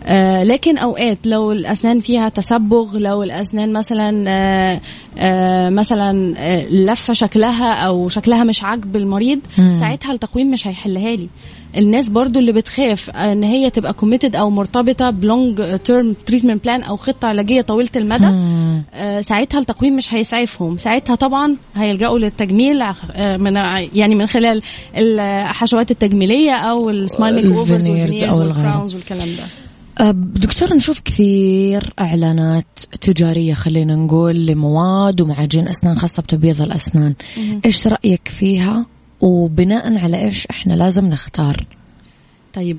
آه 0.08 0.44
لكن 0.44 0.78
أوقات 0.78 1.18
لو 1.24 1.52
الأسنان 1.52 2.00
فيها 2.00 2.28
تصبغ 2.28 2.98
لو 2.98 3.22
الأسنان 3.22 3.72
مثلا 3.72 4.24
آه 4.28 4.80
آه 5.18 5.68
مثلا 5.70 6.34
لفة 6.70 7.12
شكلها 7.12 7.74
أو 7.74 8.08
شكلها 8.08 8.44
مش 8.44 8.62
عاجب 8.64 8.96
المريض 8.96 9.38
مم. 9.58 9.74
ساعتها 9.74 10.12
التقويم 10.12 10.50
مش 10.50 10.66
هيحلها 10.66 11.16
لي 11.16 11.28
الناس 11.76 12.08
برضو 12.08 12.38
اللي 12.38 12.52
بتخاف 12.52 13.10
إن 13.10 13.42
هي 13.44 13.70
تبقى 13.70 13.92
committed 13.92 14.37
أو 14.36 14.50
مرتبطة 14.50 15.10
ب 15.11 15.24
long 15.24 15.78
term 15.78 16.12
treatment 16.12 16.64
plan 16.64 16.82
أو 16.82 16.96
خطة 16.96 17.28
علاجية 17.28 17.60
طويلة 17.60 17.88
المدى. 17.96 18.26
آه، 18.94 19.20
ساعتها 19.20 19.58
التقويم 19.60 19.96
مش 19.96 20.14
هيسعفهم 20.14 20.78
ساعتها 20.78 21.14
طبعا 21.16 21.56
هيلجأوا 21.76 22.18
للتجميل 22.18 22.82
آه، 22.82 23.36
من 23.36 23.56
يعني 23.94 24.14
من 24.14 24.26
خلال 24.26 24.62
الحشوات 24.96 25.90
التجميلية 25.90 26.52
أو 26.52 26.90
ال 26.90 26.98
smile 26.98 27.35
makeovers 27.48 27.88
وال 27.88 27.99
veneers. 27.99 28.40
وال 28.40 28.54
crowns 28.54 28.94
والكلام 28.94 29.28
ده 29.28 29.65
دكتور 30.12 30.74
نشوف 30.74 31.00
كثير 31.00 31.92
إعلانات 32.00 32.80
تجارية 33.00 33.54
خلينا 33.54 33.96
نقول 33.96 34.46
لمواد 34.46 35.20
ومعاجين 35.20 35.68
أسنان 35.68 35.98
خاصة 35.98 36.22
بتبييض 36.22 36.62
الأسنان. 36.62 37.14
إيش 37.64 37.87
رأيك 37.87 38.28
فيها؟ 38.28 38.87
وبناء 39.20 39.98
على 39.98 40.24
إيش 40.24 40.46
إحنا 40.46 40.72
لازم 40.72 41.06
نختار؟ 41.06 41.66
طيب 42.56 42.78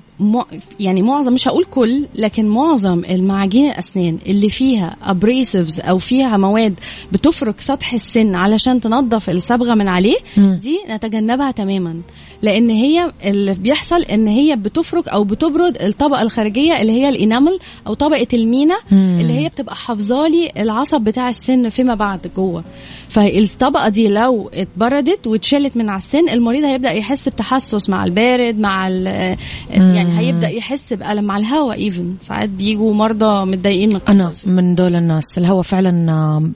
يعني 0.79 1.01
معظم 1.01 1.33
مش 1.33 1.47
هقول 1.47 1.65
كل 1.65 2.05
لكن 2.15 2.47
معظم 2.47 2.99
المعاجين 3.09 3.67
الأسنان 3.71 4.17
اللي 4.27 4.49
فيها 4.49 4.95
abrasives 5.03 5.79
أو 5.79 5.97
فيها 5.97 6.37
مواد 6.37 6.73
بتفرك 7.11 7.61
سطح 7.61 7.93
السن 7.93 8.35
علشان 8.35 8.81
تنظف 8.81 9.29
الصبغة 9.29 9.73
من 9.75 9.87
عليه. 9.87 10.15
دي 10.37 10.79
نتجنبها 10.89 11.51
تماما 11.51 12.01
لأن 12.41 12.69
هي 12.69 13.11
اللي 13.23 13.53
بيحصل 13.53 14.01
إن 14.01 14.27
هي 14.27 14.55
بتفرك 14.55 15.07
أو 15.07 15.23
بتبرد 15.23 15.81
الطبقة 15.81 16.21
الخارجية 16.21 16.81
اللي 16.81 16.91
هي 16.91 17.09
ال 17.09 17.16
enamel 17.16 17.59
أو 17.87 17.93
طبقة 17.93 18.27
المينا. 18.33 18.75
اللي 19.21 19.33
هي 19.33 19.49
بتبقى 19.49 19.75
حافظالي 19.75 20.49
العصب 20.57 21.01
بتاع 21.01 21.29
السن 21.29 21.69
فيما 21.69 21.95
بعد 21.95 22.31
جوه 22.35 22.63
فالطبقة 23.09 23.89
دي 23.89 24.07
لو 24.07 24.49
اتبردت 24.53 25.27
واتشالت 25.27 25.77
من 25.77 25.89
على 25.89 25.97
السن 25.97 26.29
المريض 26.29 26.63
هيبدأ 26.63 26.91
يحس 26.91 27.29
بتحسس 27.29 27.89
مع 27.89 28.03
البارد 28.05 28.59
مع 28.59 28.87
ال- 28.87 29.37
يعني 29.69 30.19
هيبدأ 30.19 30.49
يحس 30.49 30.93
بألم 30.93 31.23
مع 31.23 31.37
الهواء 31.37 31.77
even 31.77 32.15
ساعات 32.21 32.49
بيجوا 32.49 32.93
مرضى 32.93 33.45
متضايقين 33.45 33.93
من 33.93 33.99
أنا. 34.09 34.33
من 34.45 34.75
دول 34.75 34.95
الناس 34.95 35.37
الهواء 35.37 35.61
فعلا 35.61 36.11
آه، 36.11 36.49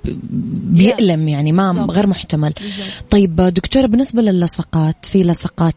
بيألم 0.63 1.27
يعني 1.27 1.51
ما. 1.51 1.87
غير 1.91 2.07
محتمل. 2.07 2.53
طيب 3.09 3.35
دكتورة 3.35 3.85
بالنسبة 3.85 4.21
للصقات 4.21 5.05
في 5.05 5.23
لصقات 5.23 5.75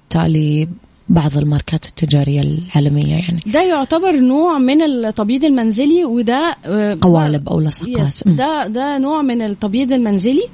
لبعض 1.10 1.36
الماركات 1.36 1.86
التجارية 1.86 2.40
العالمية 2.40 3.14
يعني 3.14 3.42
ده 3.46 3.62
يعتبر 3.62 4.12
نوع 4.12 4.58
من 4.58 4.82
التبييض 4.82 5.44
المنزلي 5.44 6.04
وده 6.04 6.56
آه، 6.66 6.98
قوالب 7.00 7.48
أو 7.48 7.60
لصقات. 7.60 7.88
ده 8.26 8.66
ده 8.66 8.98
نوع 8.98 9.22
من 9.22 9.42
التبييض 9.42 9.92
المنزلي 9.92 10.44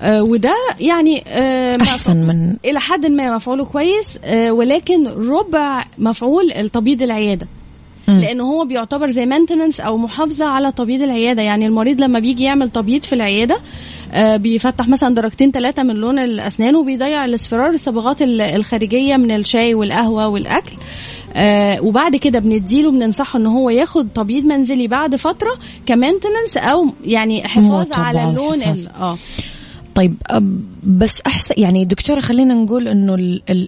آه، 0.00 0.22
وده 0.22 0.54
يعني 0.80 1.24
آه، 1.28 1.78
أحسن 1.82 2.16
من 2.16 2.56
إلى 2.64 2.80
حد 2.80 3.06
ما 3.06 3.34
مفعوله 3.34 3.64
كويس 3.64 4.18
ولكن 4.50 5.06
ربع 5.06 5.84
مفعول 5.98 6.52
التبييض 6.52 7.02
العيادة 7.02 7.46
مم. 7.46 7.59
لأنه 8.18 8.44
هو 8.44 8.64
بيعتبر 8.64 9.10
زي 9.10 9.26
مينتننس 9.26 9.80
أو 9.80 9.96
محافظة 9.98 10.44
على 10.44 10.72
تبييض 10.72 11.02
العيادة. 11.02 11.42
يعني 11.42 11.66
المريض 11.66 12.00
لما 12.00 12.18
بيجي 12.18 12.44
يعمل 12.44 12.70
تبييض 12.70 13.02
في 13.02 13.12
العيادة 13.14 13.56
آه، 14.12 14.36
بيفتح 14.36 14.88
مثلا 14.88 15.14
درجتين 15.14 15.50
ثلاثة 15.50 15.82
من 15.82 15.94
لون 15.94 16.18
الأسنان 16.18 16.76
وبيضيع 16.76 17.24
الاصفرار 17.24 17.70
الصبغات 17.70 18.22
ال- 18.22 18.40
الخارجية 18.40 19.16
من 19.16 19.30
الشاي 19.30 19.74
والقهوة 19.74 20.28
والأكل. 20.28 20.72
آه 21.36 21.80
وبعد 21.82 22.16
كده 22.16 22.38
بنديله 22.38 22.90
بننصحه 22.92 23.38
إن 23.38 23.46
هو 23.46 23.70
ياخد 23.70 24.08
تبييض 24.14 24.44
منزلي 24.44 24.86
بعد 24.88 25.16
فترة 25.16 25.50
كمينتننس 25.86 26.56
أو 26.56 26.86
يعني 27.04 27.48
حفاظ 27.48 27.92
على 27.92 28.18
اللون 28.30 28.62
آه. 29.00 29.16
طيب 30.00 30.16
بس 30.82 31.20
أحسن 31.26 31.54
يعني 31.56 31.84
دكتورة 31.84 32.20
خلينا 32.20 32.54
نقول 32.54 32.88
إنه 32.88 33.14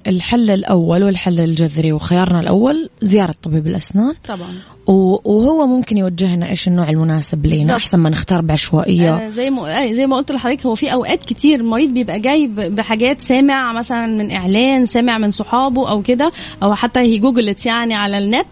الحل 0.06 0.50
الأول 0.50 1.04
والحل 1.04 1.40
الجذري 1.40 1.92
وخيارنا 1.92 2.40
الأول 2.40 2.90
زيارة 3.02 3.34
طبيب 3.42 3.66
الأسنان. 3.66 4.14
طبعا. 4.28 4.48
وهو 4.86 5.66
ممكن 5.66 5.98
يوجهنا 5.98 6.50
إيش 6.50 6.68
النوع 6.68 6.90
المناسب 6.90 7.46
لينا 7.46 7.76
أحسن 7.76 7.98
ما 7.98 8.10
نختار 8.10 8.42
بعشوائية. 8.42 9.16
آه 9.16 9.28
زي 9.28 9.50
ما 9.50 9.92
زي 9.92 10.06
ما 10.06 10.16
قلت 10.16 10.32
لحضرتك 10.32 10.66
هو 10.66 10.74
في 10.74 10.92
أوقات 10.92 11.24
كتير 11.24 11.60
المريض 11.60 11.94
بيبقى 11.94 12.20
جاي 12.20 12.46
بحاجات 12.46 13.20
سامع 13.20 13.72
مثلا 13.72 14.06
من 14.06 14.30
إعلان 14.30 14.86
سامع 14.86 15.18
من 15.18 15.30
صحابه 15.30 15.90
أو 15.90 16.02
كده 16.02 16.32
أو 16.62 16.74
حتى 16.74 17.00
هي 17.00 17.18
جوجلت 17.18 17.66
يعني 17.66 17.94
على 17.94 18.18
النت. 18.18 18.46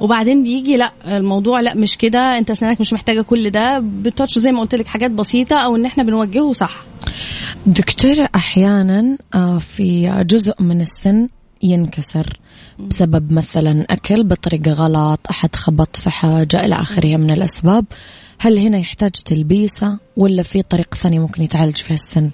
وبعدين 0.00 0.42
بيجي 0.42 0.76
لا 0.76 0.92
الموضوع 1.06 1.60
لا 1.60 1.74
مش 1.74 1.96
كده 1.98 2.38
انت 2.38 2.52
سنانك 2.52 2.80
مش 2.80 2.92
محتاجة 2.92 3.22
كل 3.22 3.50
ده 3.50 3.78
بتاتش 3.78 4.38
زي 4.38 4.52
ما 4.52 4.60
قلت 4.60 4.74
لك 4.74 4.86
حاجات 4.86 5.10
بسيطة 5.10 5.56
أو 5.56 5.76
إن 5.76 5.84
إحنا 5.84 6.02
بنوجهه 6.02 6.52
صح. 6.52 6.84
دكتورة 7.66 8.28
أحيانا 8.34 9.18
آه، 9.34 9.58
في 9.58 10.22
جزء 10.26 10.62
من 10.62 10.80
السن 10.80 11.28
ينكسر 11.62 12.38
بسبب 12.78 13.32
مثلا 13.32 13.86
أكل 13.90 14.24
بطريقة 14.24 14.72
غلط 14.72 15.20
أحد 15.30 15.56
خبط 15.56 15.96
في 15.96 16.10
حاجة 16.10 16.64
إلى 16.64 16.74
آخره 16.74 17.16
من 17.16 17.30
الأسباب. 17.30 17.84
هل 18.38 18.58
هنا 18.58 18.78
يحتاج 18.78 19.10
تلبيسة 19.10 19.98
ولا 20.16 20.42
في 20.42 20.62
طريقه 20.62 20.96
ثانية 20.96 21.18
ممكن 21.18 21.42
يتعالج 21.42 21.76
فيها 21.76 21.94
السن؟ 21.94 22.30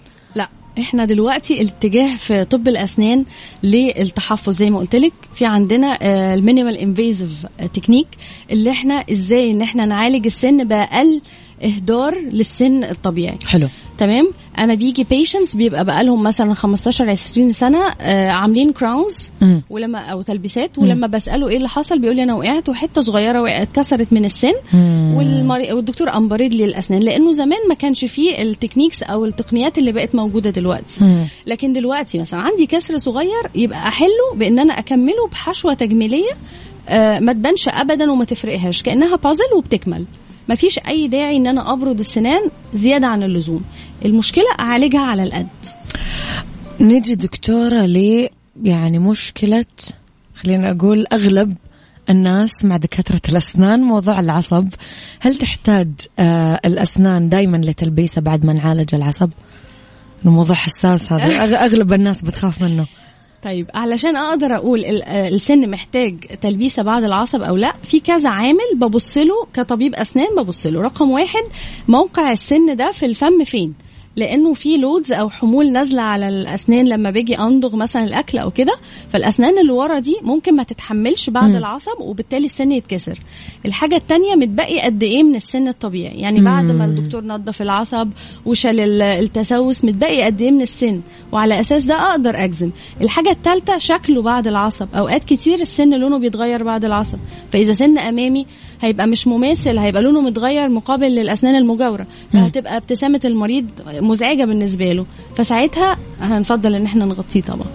إحنا 0.78 1.04
دلوقتي 1.04 1.62
الاتجاه 1.62 2.16
في 2.16 2.44
طب 2.44 2.68
الأسنان 2.68 3.24
للتحفظ 3.62 4.52
زي 4.52 4.70
ما 4.70 4.78
قلت 4.78 4.96
لك. 4.96 5.12
في 5.34 5.46
عندنا 5.46 5.98
ال 6.34 6.40
minimal 6.40 6.76
invasive 6.76 7.46
technique 7.74 8.06
اللي 8.50 8.70
إحنا 8.70 8.94
إزاي 9.12 9.50
ان 9.50 9.62
إحنا 9.62 9.86
نعالج 9.86 10.26
السن 10.26 10.64
بأقل 10.64 11.20
اهدار 11.64 12.14
للسن 12.32 12.84
الطبيعي. 12.84 13.38
حلو. 13.46 13.68
تمام؟ 13.98 14.30
أنا 14.58 14.74
بيجي 14.74 15.04
patients 15.04 15.56
بيبقى 15.56 15.84
بقى 15.84 16.04
لهم 16.04 16.22
مثلا 16.22 16.54
15 16.54 17.10
20 17.10 17.48
سنة 17.50 17.78
آه 18.00 18.28
عاملين 18.28 18.72
crowns 18.72 19.30
ولما 19.70 19.98
أو 19.98 20.22
تلبيسات 20.22 20.78
ولما 20.78 21.06
بسأله 21.06 21.48
إيه 21.48 21.56
اللي 21.56 21.68
حصل 21.68 21.98
بيقول 21.98 22.16
لي 22.16 22.22
أنا 22.22 22.34
وقعت 22.34 22.68
وحتة 22.68 23.00
صغيرة 23.00 23.40
وقعت 23.42 23.68
كسرت 23.74 24.12
من 24.12 24.24
السن. 24.24 24.52
والمري... 25.16 25.72
والدكتور 25.72 26.16
برد 26.16 26.54
لي 26.54 26.64
الأسنان 26.64 27.00
لأنه 27.02 27.32
زمان 27.32 27.58
ما 27.68 27.74
كانش 27.74 28.04
فيه 28.04 28.42
ال 28.42 28.48
techniques 28.48 29.02
أو 29.02 29.24
التقنيات 29.24 29.78
اللي 29.78 29.92
بقت 29.92 30.14
موجودة 30.14 30.50
دلوقتي. 30.50 31.26
لكن 31.46 31.72
دلوقتي 31.72 32.18
مثلا 32.18 32.40
عندي 32.40 32.66
كسر 32.66 32.98
صغير 32.98 33.42
يبقى 33.54 33.88
أحله 33.88 34.34
بإن 34.36 34.58
أنا 34.58 34.78
أكمله 34.78 35.28
بحشوة 35.32 35.74
تجميلية 35.74 36.32
آه 36.88 37.18
ما 37.20 37.32
تبانش 37.32 37.68
ابدا 37.68 38.12
وما 38.12 38.24
تفرقهاش 38.24 38.82
كأنها 38.82 39.16
بازل 39.16 39.44
وبتكمل. 39.56 40.04
ما 40.50 40.56
فيش 40.56 40.78
أي 40.78 41.08
داعي 41.08 41.36
إن 41.36 41.46
أنا 41.46 41.72
أبرد 41.72 41.98
السنان 41.98 42.50
زيادة 42.74 43.06
عن 43.06 43.22
اللزوم. 43.22 43.64
المشكلة 44.04 44.44
أعالجها 44.60 45.00
على 45.00 45.22
القد. 45.22 45.48
نيجي 46.80 47.14
دكتورة 47.14 47.86
ل 47.86 48.28
يعني 48.62 48.98
مشكلة 48.98 49.64
خلينا 50.34 50.70
أقول 50.70 51.06
أغلب 51.12 51.56
الناس 52.10 52.50
مع 52.64 52.76
دكاترة 52.76 53.20
الأسنان 53.28 53.80
موضوع 53.80 54.20
العصب. 54.20 54.68
هل 55.20 55.34
تحتاج 55.34 55.88
آه 56.18 56.60
الأسنان 56.64 57.28
دايما 57.28 57.56
لتلبيسة 57.56 58.20
بعد 58.20 58.44
ما 58.46 58.52
نعالج 58.52 58.94
العصب؟ 58.94 59.30
الموضوع 60.24 60.56
حساس 60.56 61.12
هذا. 61.12 61.64
أغلب 61.66 61.92
الناس 61.92 62.22
بتخاف 62.22 62.62
منه. 62.62 62.86
طيب 63.44 63.70
علشان 63.74 64.16
أقدر 64.16 64.56
أقول 64.56 64.84
السن 65.08 65.70
محتاج 65.70 66.18
تلبيسه 66.40 66.82
بعد 66.82 67.04
العصب 67.04 67.42
أو 67.42 67.56
لأ 67.56 67.72
في 67.84 68.00
كذا 68.00 68.28
عامل 68.28 68.74
ببص 68.74 69.18
له 69.18 69.46
كطبيب 69.54 69.94
أسنان 69.94 70.34
ببص 70.36 70.66
له. 70.66 70.82
رقم 70.82 71.10
واحد 71.10 71.42
موقع 71.88 72.32
السن 72.32 72.76
ده 72.76 72.92
في 72.92 73.06
الفم 73.06 73.44
فين؟ 73.44 73.74
لأنه 74.20 74.54
في 74.54 74.76
لودز 74.76 75.12
أو 75.12 75.30
حمول 75.30 75.72
نازلة 75.72 76.02
على 76.02 76.28
الأسنان 76.28 76.88
لما 76.88 77.10
باجي 77.10 77.36
امضغ 77.36 77.76
مثلا 77.76 78.04
الأكل 78.04 78.38
أو 78.38 78.50
كده 78.50 78.74
فالأسنان 79.12 79.58
اللي 79.58 79.72
ورا 79.72 79.98
دي 79.98 80.16
ممكن 80.22 80.56
ما 80.56 80.62
تتحملش 80.62 81.30
بعد 81.30 81.50
م. 81.50 81.56
العصب 81.56 82.00
وبالتالي 82.00 82.44
السن 82.46 82.72
يتكسر. 82.72 83.18
الحاجة 83.66 83.96
الثانية 83.96 84.34
متبقي 84.34 84.80
قد 84.80 85.02
إيه 85.02 85.22
من 85.22 85.34
السن 85.34 85.68
الطبيعي؟ 85.68 86.20
يعني 86.20 86.40
بعد 86.40 86.64
ما 86.64 86.84
الدكتور 86.84 87.24
نظف 87.24 87.62
العصب 87.62 88.08
وشال 88.46 89.02
التسوس 89.02 89.84
متبقي 89.84 90.22
قد 90.22 90.40
إيه 90.40 90.50
من 90.50 90.60
السن؟ 90.60 91.00
وعلى 91.32 91.60
أساس 91.60 91.84
ده 91.84 91.94
أقدر 92.10 92.44
أجزم. 92.44 92.70
الحاجة 93.00 93.30
الثالثه 93.30 93.78
شكله 93.78 94.22
بعد 94.22 94.46
العصب. 94.46 94.88
أوقات 94.94 95.24
كتير 95.24 95.60
السن 95.60 95.94
لونه 95.94 96.18
بيتغير 96.18 96.62
بعد 96.62 96.84
العصب. 96.84 97.18
فإذا 97.52 97.72
سن 97.72 97.98
أمامي 97.98 98.46
هيبقى 98.80 99.06
مش 99.06 99.26
مماثل 99.26 99.78
هيبقى 99.78 100.02
لونه 100.02 100.20
متغير 100.20 100.68
مقابل 100.68 101.06
للأسنان 101.06 101.56
المجاورة 101.56 102.06
فهتبقى 102.32 102.76
ابتسامة 102.76 103.20
المريض 103.24 103.66
مزعجة 104.00 104.44
بالنسبة 104.44 104.92
له. 104.92 105.06
فساعتها 105.36 105.96
هنفضل 106.20 106.74
إن 106.74 106.84
إحنا 106.84 107.04
نغطيه 107.04 107.40
طبعا. 107.42 107.66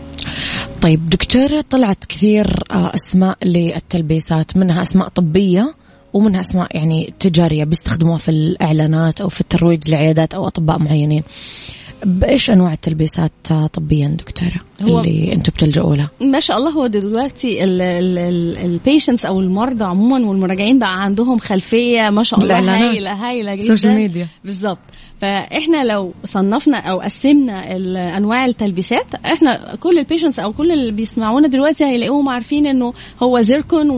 طيب 0.81 1.09
دكتورة 1.09 1.65
طلعت 1.69 2.05
كثير 2.05 2.63
آه، 2.71 2.91
أسماء 2.95 3.37
للتلبيسات 3.45 4.57
منها 4.57 4.81
أسماء 4.81 5.07
طبية 5.07 5.73
ومنها 6.13 6.41
أسماء 6.41 6.67
يعني 6.77 7.13
تجارية 7.19 7.63
بيستخدموها 7.63 8.17
في 8.17 8.31
الإعلانات 8.31 9.21
أو 9.21 9.29
في 9.29 9.41
الترويج 9.41 9.89
لعيادات 9.89 10.33
أو 10.33 10.47
أطباء 10.47 10.79
معينين. 10.79 11.23
بإيش 12.05 12.49
أنواع 12.49 12.73
التلبيسات 12.73 13.31
طبيا 13.73 14.07
دكتورة 14.07 14.61
هو 14.81 14.99
اللي 14.99 15.33
أنتم 15.33 15.51
بتلجؤوا 15.55 15.95
لها؟ 15.95 16.09
ما 16.21 16.39
شاء 16.39 16.57
الله 16.57 16.69
هو 16.69 16.87
دلوقتي 16.87 17.63
ال 17.63 17.81
patients 17.81 19.25
أو 19.25 19.39
المرضى 19.39 19.83
عموما 19.83 20.27
والمراجعين 20.29 20.79
بقى 20.79 21.03
عندهم 21.03 21.39
خلفية 21.39 22.09
ما 22.09 22.23
شاء 22.23 22.39
الله 22.39 22.59
هايلة 22.89 23.13
هايلة 23.13 23.55
جدا. 23.55 23.67
social 23.67 23.95
media 23.95 24.27
بالظبط. 24.43 24.79
فإحنا 25.21 25.83
لو 25.83 26.13
صنفنا 26.25 26.77
أو 26.77 26.99
قسمنا 26.99 27.75
انواع 28.17 28.45
التلبيسات 28.45 29.05
إحنا 29.25 29.75
كل 29.79 29.99
ال 29.99 30.04
patients 30.04 30.39
أو 30.39 30.53
كل 30.53 30.71
اللي 30.71 30.91
بيسمعونا 30.91 31.47
دلوقتي 31.47 31.85
هيلاقوهم 31.85 32.29
عارفين 32.29 32.65
إنه 32.65 32.93
هو 33.23 33.41
زيركون 33.41 33.89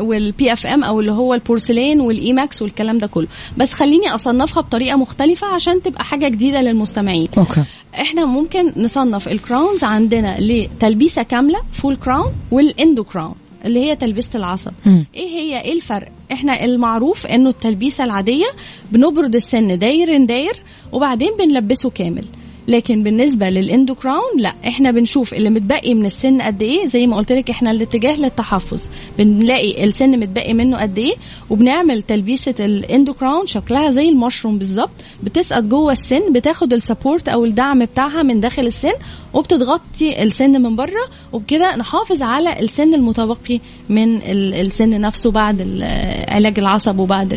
وال 0.00 0.52
PFM 0.52 0.84
أو 0.84 1.00
اللي 1.00 1.12
هو 1.12 1.34
البورسلين 1.34 2.00
وال 2.00 2.21
Emax 2.21 2.62
والكلام 2.62 2.98
ده 2.98 3.06
كله. 3.06 3.26
بس 3.56 3.72
خليني 3.72 4.14
أصنفها 4.14 4.60
بطريقة 4.60 4.96
مختلفة 4.96 5.46
عشان 5.46 5.82
تبقى 5.82 6.04
حاجة 6.04 6.28
جديدة 6.28 6.62
للمستمعين. 6.62 7.28
okay. 7.38 7.64
إحنا 8.00 8.24
ممكن 8.26 8.72
نصنف 8.76 9.28
ال 9.28 9.36
crowns 9.36 9.84
عندنا 9.84 10.36
لتلبيسة 10.40 11.22
كاملة 11.22 11.58
full 11.72 11.96
crown 11.96 12.32
وال 12.50 13.04
endocrown 13.04 13.34
اللي 13.66 13.80
هي 13.80 13.96
تلبيسة 13.96 14.30
العصب. 14.34 14.72
م. 14.86 15.02
إيه 15.14 15.28
هي؟ 15.28 15.60
إيه 15.60 15.72
الفرق؟ 15.72 16.08
إحنا 16.32 16.64
المعروف 16.64 17.26
إنه 17.26 17.48
التلبيسة 17.50 18.04
العادية 18.04 18.46
بنبرد 18.92 19.34
السن 19.34 19.78
داير 19.78 20.24
داير 20.24 20.62
وبعدين 20.92 21.30
بنلبسه 21.38 21.90
كامل. 21.90 22.24
لكن 22.68 23.02
بالنسبة 23.02 23.50
لل 23.50 23.66
endocrown 23.66 24.38
لا 24.38 24.52
إحنا 24.68 24.90
بنشوف 24.90 25.34
اللي 25.34 25.50
متبقي 25.50 25.94
من 25.94 26.06
السن 26.06 26.42
قد 26.42 26.62
إيه 26.62 26.86
زي 26.86 27.06
ما 27.06 27.16
قلت 27.16 27.32
لك 27.32 27.50
إحنا 27.50 27.70
الاتجاه 27.70 28.16
للتحفظ. 28.16 28.86
بنلاقي 29.18 29.84
السن 29.84 30.20
متبقي 30.20 30.54
منه 30.54 30.76
قد 30.76 30.98
إيه 30.98 31.14
وبنعمل 31.50 32.02
تلبيسة 32.02 32.54
ال 32.60 32.69
endocrown 32.69 33.46
شكلها 33.46 33.90
زي 33.90 34.08
المشروم 34.08 34.58
بالظبط. 34.58 34.90
بتسقط 35.22 35.62
جوه 35.62 35.92
السن 35.92 36.32
بتاخد 36.32 36.72
ال 36.72 36.79
support 36.79 37.28
أو 37.28 37.44
الدعم 37.44 37.84
بتاعها 37.84 38.22
من 38.22 38.40
داخل 38.40 38.66
السن 38.66 38.92
وبتغطي 39.34 40.22
السن 40.22 40.62
من 40.62 40.76
بره 40.76 41.02
وبكده 41.32 41.76
نحافظ 41.76 42.22
على 42.22 42.60
السن 42.60 42.94
المتبقي 42.94 43.60
من 43.88 44.20
السن 44.24 45.00
نفسه 45.00 45.30
بعد 45.30 45.80
علاج 46.28 46.58
العصب 46.58 46.98
وبعد 46.98 47.28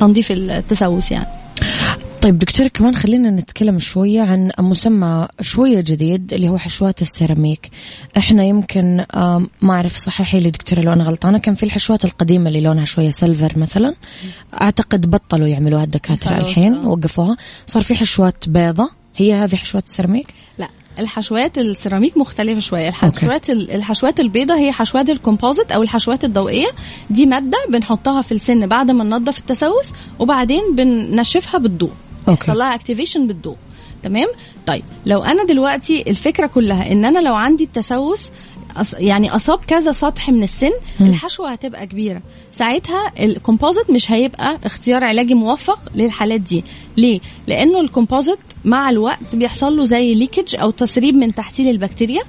تنظيف 0.00 0.32
التسوس 0.32 1.10
يعني. 1.12 1.37
طيب 2.22 2.38
دكتور 2.38 2.68
كمان 2.68 2.96
خلينا 2.96 3.30
نتكلم 3.30 3.78
شوية 3.78 4.22
عن 4.22 4.50
مسمى 4.58 5.28
شوية 5.40 5.80
جديد 5.80 6.34
اللي 6.34 6.48
هو 6.48 6.58
حشوات 6.58 7.02
السيراميك. 7.02 7.70
إحنا 8.16 8.44
يمكن 8.44 9.04
ما 9.62 9.70
أعرف 9.70 9.96
صححي 9.96 10.40
لي 10.40 10.50
دكتورة 10.50 10.80
لو 10.80 10.92
أنا 10.92 11.04
غلطانة 11.04 11.38
كان 11.38 11.54
في 11.54 11.62
الحشوات 11.62 12.04
القديمة 12.04 12.48
اللي 12.48 12.60
لونها 12.60 12.84
شوية 12.84 13.10
silver 13.10 13.58
مثلا. 13.58 13.94
أعتقد 14.60 15.10
بطلوا 15.10 15.46
يعملوها 15.46 15.84
الدكاترة 15.84 16.36
الحين 16.36 16.74
وقفوها. 16.74 17.36
صار 17.66 17.82
في 17.82 17.94
حشوات 17.94 18.48
بيضة. 18.48 18.90
هي 19.16 19.34
هذه 19.34 19.56
حشوات 19.56 19.84
السيراميك؟ 19.84 20.34
لا 20.58 20.68
الحشوات 20.98 21.58
السيراميك 21.58 22.16
مختلفة 22.16 22.60
شوية. 22.60 22.88
الحشوات 22.88 23.50
okay. 23.50 23.74
الحشوات 23.76 24.20
البيضة 24.20 24.56
هي 24.56 24.72
حشوات 24.72 25.10
ال 25.10 25.16
composite 25.16 25.72
أو 25.72 25.82
الحشوات 25.82 26.24
الضوئية. 26.24 26.68
دي 27.10 27.26
مادة 27.26 27.58
بنحطها 27.68 28.22
في 28.22 28.32
السن 28.32 28.66
بعد 28.66 28.90
ما 28.90 29.04
ننظف 29.04 29.38
التسوس 29.38 29.92
وبعدين 30.18 30.62
بننشفها 30.74 31.58
بالضوء. 31.58 31.92
يحصل 32.28 32.58
لها 32.58 32.74
activation 32.74 33.26
بالضوء. 33.26 33.56
تمام؟ 34.02 34.28
طيب 34.66 34.84
لو 35.06 35.22
أنا 35.22 35.44
دلوقتي 35.44 36.10
الفكرة 36.10 36.46
كلها 36.46 36.92
إن 36.92 37.04
أنا 37.04 37.18
لو 37.18 37.34
عندي 37.34 37.64
التسوس 37.64 38.26
يعني 38.98 39.36
أصاب 39.36 39.58
كذا 39.66 39.92
سطح 39.92 40.28
من 40.30 40.42
السن 40.42 40.70
الحشوه 41.00 41.50
هتبقى 41.52 41.86
كبيرة. 41.86 42.22
ساعتها 42.52 43.12
ال 43.20 43.27
composite 43.27 43.90
مش 43.90 44.10
هيبقى 44.12 44.58
اختيار 44.64 45.04
علاجي 45.04 45.34
موفق 45.34 45.78
للحالات 45.94 46.40
دي. 46.40 46.64
ليه؟ 46.96 47.20
لأنه 47.46 47.80
ال 47.80 47.86
composite 47.86 48.38
مع 48.64 48.90
الوقت 48.90 49.18
بيحصل 49.36 49.76
له 49.76 49.84
زي 49.84 50.14
leakage 50.14 50.56
أو 50.56 50.70
تسريب 50.70 51.14
من 51.14 51.34
تحتيه 51.34 51.68
للبكتيريا 51.68 52.22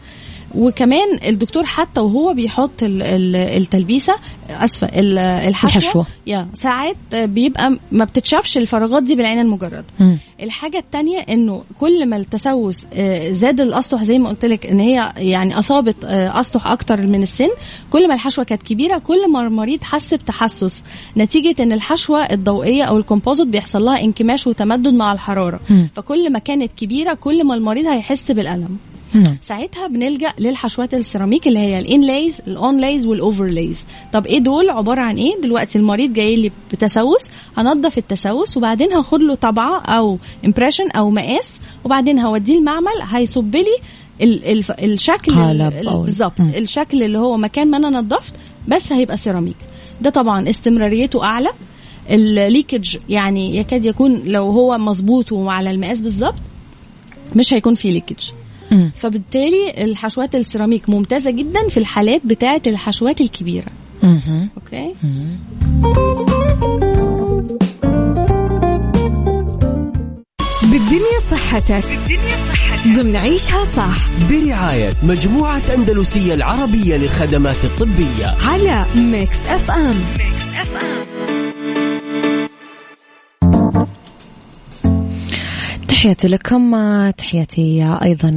وكمان 0.55 1.19
الدكتور 1.27 1.65
حتى 1.65 1.99
وهو 2.01 2.33
بيحط 2.33 2.83
ال- 2.83 3.01
ال- 3.01 3.35
التلبيسة 3.35 4.13
آسفة 4.49 4.87
ال- 4.87 5.17
الحشوة, 5.17 5.77
الحشوة. 5.81 6.05
يا 6.27 6.47
ساعات 6.53 6.95
بيبقى 7.13 7.77
ما 7.91 8.05
بتتشافش 8.05 8.57
الفراغات 8.57 9.03
دي 9.03 9.15
بالعين 9.15 9.39
المجرده 9.39 9.85
مم. 9.99 10.17
الحاجة 10.43 10.77
التانية 10.77 11.19
إنه 11.19 11.63
كل 11.79 12.05
ما 12.05 12.17
التسوس 12.17 12.85
آه، 12.93 13.31
زاد 13.31 13.61
الأسطح 13.61 14.03
زي 14.03 14.17
ما 14.19 14.29
قلت 14.29 14.45
لك 14.45 14.65
إن 14.65 14.79
هي 14.79 15.13
يعني 15.17 15.59
أصابت 15.59 15.95
آه، 16.05 16.39
أسطح 16.39 16.67
أكتر 16.67 17.01
من 17.01 17.23
السن 17.23 17.49
كل 17.91 18.07
ما 18.07 18.13
الحشوة 18.13 18.43
كانت 18.45 18.63
كبيرة 18.63 18.97
كل 18.97 19.31
ما 19.31 19.41
المريض 19.47 19.83
حس 19.83 20.13
بتحسس 20.13 20.83
نتيجة 21.17 21.63
إن 21.63 21.71
الحشوة 21.71 22.19
الضوئية 22.23 22.83
أو 22.83 22.97
ال 22.97 23.02
composite 23.02 23.47
بيحصل 23.47 23.83
لها 23.85 24.01
انكماش 24.01 24.47
وتمدد 24.47 24.93
مع 24.93 25.13
الحرارة 25.13 25.59
مم. 25.69 25.89
فكل 25.95 26.31
ما 26.31 26.39
كانت 26.39 26.71
كبيرة 26.77 27.13
كل 27.13 27.43
ما 27.43 27.55
المريض 27.55 27.85
هيحس 27.85 28.31
بالألم 28.31 28.77
نعم. 29.13 29.37
ساعتها 29.41 29.87
بنلجأ 29.87 30.33
للحشوات 30.39 30.93
السيراميك 30.93 31.47
اللي 31.47 31.59
هي 31.59 31.79
ال 31.79 31.88
inlays 31.88 32.41
ال 32.47 32.56
onlays 32.56 33.05
وال 33.05 33.21
overlays 33.21 33.85
طب 34.13 34.25
إيه 34.27 34.39
دول؟ 34.39 34.69
عبارة 34.69 35.01
عن 35.01 35.17
إيه؟ 35.17 35.41
دلوقتي 35.41 35.77
المريض 35.79 36.13
جاي 36.13 36.35
لي 36.35 36.51
بتسوس 36.73 37.29
هنضف 37.57 37.97
التسوس 37.97 38.57
وبعدين 38.57 38.93
هاخد 38.93 39.21
له 39.21 39.35
طبعة 39.35 39.79
أو 39.81 40.17
impression 40.45 40.89
أو 40.91 41.09
مقاس 41.09 41.49
وبعدين 41.85 42.19
هوديه 42.19 42.57
المعمل 42.59 42.91
هيصب 43.01 43.55
لي 43.55 43.65
ال 44.21 44.45
ال 44.45 44.63
الشكل 44.93 45.31
بالظبط. 46.03 46.33
الشكل 46.39 47.03
اللي 47.03 47.17
هو 47.17 47.37
مكان 47.37 47.67
ما 47.71 47.77
أنا 47.77 47.89
نظفت 47.89 48.33
بس 48.67 48.91
هيبقى 48.91 49.17
سيراميك. 49.17 49.55
ده 50.01 50.09
طبعا 50.09 50.49
استمراريته 50.49 51.23
أعلى. 51.23 51.49
ال 52.09 52.20
leakage 52.20 52.97
يعني 53.09 53.57
يكاد 53.57 53.85
يكون 53.85 54.21
لو 54.25 54.49
هو 54.51 54.77
مظبوط 54.77 55.31
وعلى 55.31 55.71
المقاس 55.71 55.99
بالظبط 55.99 56.35
مش 57.35 57.53
هيكون 57.53 57.75
فيه 57.75 57.91
leakage 57.91 58.29
مم. 58.71 58.91
فبالتالي 58.95 59.83
الحشوات 59.83 60.35
السيراميك 60.35 60.89
ممتازة 60.89 61.31
جدا 61.31 61.69
في 61.69 61.77
الحالات 61.77 62.21
بتاعة 62.25 62.61
الحشوات 62.67 63.21
الكبيرة. 63.21 63.67
مهم. 64.03 64.49
أوكي؟ 64.57 64.93
بالدنيا 70.61 71.19
صحتك. 71.31 71.83
بالدنيا 71.87 72.37
صحتك. 72.49 72.79
ضمن 72.87 73.15
عيشها 73.15 73.65
صح. 73.65 73.97
برعاية 74.29 74.93
مجموعة 75.03 75.61
أندلسية 75.75 76.33
العربية 76.33 76.97
للخدمات 76.97 77.65
الطبية. 77.65 78.35
على 78.47 78.85
ميكس 78.95 79.45
أف 79.45 79.71
أم. 79.71 79.95
تحياتي 85.99 86.27
لكم. 86.27 86.75
تحياتي 87.09 87.97
أيضا 88.03 88.31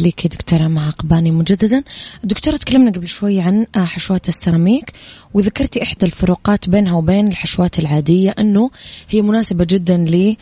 لك 0.00 0.26
دكتورة 0.26 0.66
مع 0.66 0.90
قباني 0.90 1.30
مجددا. 1.30 1.82
دكتورة 2.24 2.56
تكلمنا 2.56 2.90
قبل 2.90 3.08
شوي 3.08 3.40
عن 3.40 3.66
حشوات 3.76 4.28
السيراميك 4.28 4.92
وذكرتي 5.34 5.82
إحدى 5.82 6.06
الفروقات 6.06 6.68
بينها 6.68 6.94
وبين 6.94 7.28
الحشوات 7.28 7.78
العادية 7.78 8.34
أنه 8.38 8.70
هي 9.08 9.22
مناسبة 9.22 9.66
جدا 9.70 9.96
ل 9.96 10.36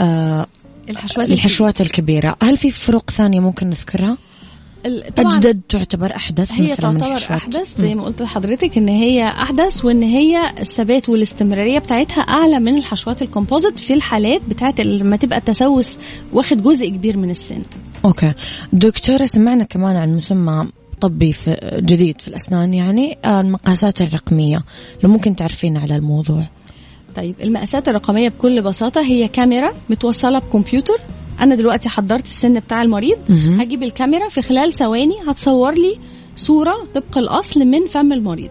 آه، 0.00 0.46
الحشوات 0.88 1.30
الحشوات 1.30 1.80
الكبيرة. 1.80 2.36
هل 2.42 2.56
في 2.56 2.70
فروق 2.70 3.10
ثانية 3.10 3.40
ممكن 3.40 3.66
نذكرها؟ 3.66 4.18
أجدد 4.86 5.60
تعتبر 5.68 6.16
أحدث 6.16 6.52
هي 6.52 6.76
تعتبر 6.76 7.12
أحدث 7.12 7.80
زي 7.80 7.94
ما 7.94 8.04
قلت 8.04 8.22
لحضرتك 8.22 8.78
إن 8.78 8.88
هي 8.88 9.28
أحدث 9.28 9.84
وإن 9.84 10.02
هي 10.02 10.52
الثبات 10.60 11.08
والاستمرارية 11.08 11.78
بتاعتها 11.78 12.20
أعلى 12.20 12.60
من 12.60 12.78
الحشوات 12.78 13.22
الكومبوزيت 13.22 13.78
في 13.78 13.94
الحالات 13.94 14.40
بتاعت 14.48 14.80
لما 14.80 15.16
تبقى 15.16 15.38
التسوس 15.38 15.92
واخد 16.32 16.62
جزء 16.62 16.88
كبير 16.88 17.16
من 17.18 17.30
السن. 17.30 17.62
okay. 18.04 18.32
دكتورة 18.72 19.24
سمعنا 19.26 19.64
كمان 19.64 19.96
عن 19.96 20.16
مسمى 20.16 20.68
طبي 21.00 21.32
في 21.32 21.80
جديد 21.82 22.20
في 22.20 22.28
الأسنان 22.28 22.74
يعني 22.74 23.18
آه، 23.24 23.40
المقاسات 23.40 24.02
الرقمية 24.02 24.64
لو 25.02 25.10
ممكن 25.10 25.36
تعرفين 25.36 25.76
على 25.76 25.96
الموضوع. 25.96 26.46
طيب 27.16 27.34
المقاسات 27.42 27.88
الرقمية 27.88 28.28
بكل 28.28 28.62
بساطة 28.62 29.00
هي 29.00 29.28
كاميرا 29.28 29.72
متوصلة 29.90 30.38
بكمبيوتر 30.38 31.00
أنا 31.40 31.54
دلوقتي 31.54 31.88
حضرت 31.88 32.24
السن 32.26 32.60
بتاع 32.60 32.82
المريض. 32.82 33.18
هجيب 33.60 33.82
الكاميرا 33.82 34.28
في 34.28 34.42
خلال 34.42 34.72
ثواني 34.72 35.14
هتصور 35.28 35.74
لي 35.74 35.96
صورة 36.36 36.74
طبق 36.94 37.18
الأصل 37.18 37.64
من 37.64 37.86
فم 37.86 38.12
المريض 38.12 38.50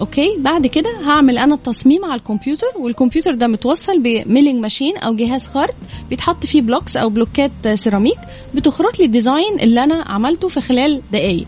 okay 0.00 0.36
بعد 0.38 0.66
كده 0.66 0.90
هعمل 1.04 1.38
أنا 1.38 1.54
التصميم 1.54 2.04
على 2.04 2.14
الكمبيوتر 2.14 2.66
والكمبيوتر 2.78 3.34
ده 3.34 3.46
متوصل 3.46 3.98
ب 4.02 4.09
milling 4.09 4.60
machine 4.60 4.96
أو 4.96 5.14
جهاز 5.16 5.46
خرط 5.46 5.74
بيتحط 6.10 6.46
فيه 6.46 6.62
blocks 6.62 6.96
أو 6.96 7.08
بلوكات 7.08 7.50
سيراميك 7.74 8.18
بتخرط 8.54 8.98
لي 8.98 9.04
design 9.04 9.52
ال 9.52 9.60
اللي 9.60 9.84
أنا 9.84 9.94
عملته 9.94 10.48
في 10.48 10.60
خلال 10.60 11.02
دقائق. 11.12 11.46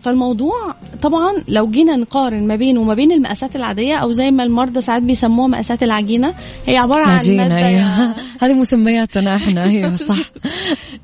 فالموضوع 0.00 0.74
طبعا 1.04 1.44
لو 1.48 1.70
جينا 1.70 1.96
نقارن 1.96 2.46
ما 2.46 2.56
بينه 2.56 2.80
وما 2.80 2.94
بين 2.94 3.12
المقاسات 3.12 3.56
العادية 3.56 3.94
أو 3.94 4.12
زي 4.12 4.30
ما 4.30 4.44
المرضى 4.44 4.80
ساعات 4.80 5.02
بيسموها 5.02 5.48
مقاسات 5.48 5.82
العجينة 5.82 6.34
هي 6.66 6.76
عبارة 6.76 7.04
عن 7.04 7.36
مادة 7.36 7.66
أيوة. 7.66 8.14
هذه 8.42 8.52
مسمياتنا 8.52 9.36
إحنا 9.36 9.64
أيوه 9.64 9.96
صح 10.08 10.16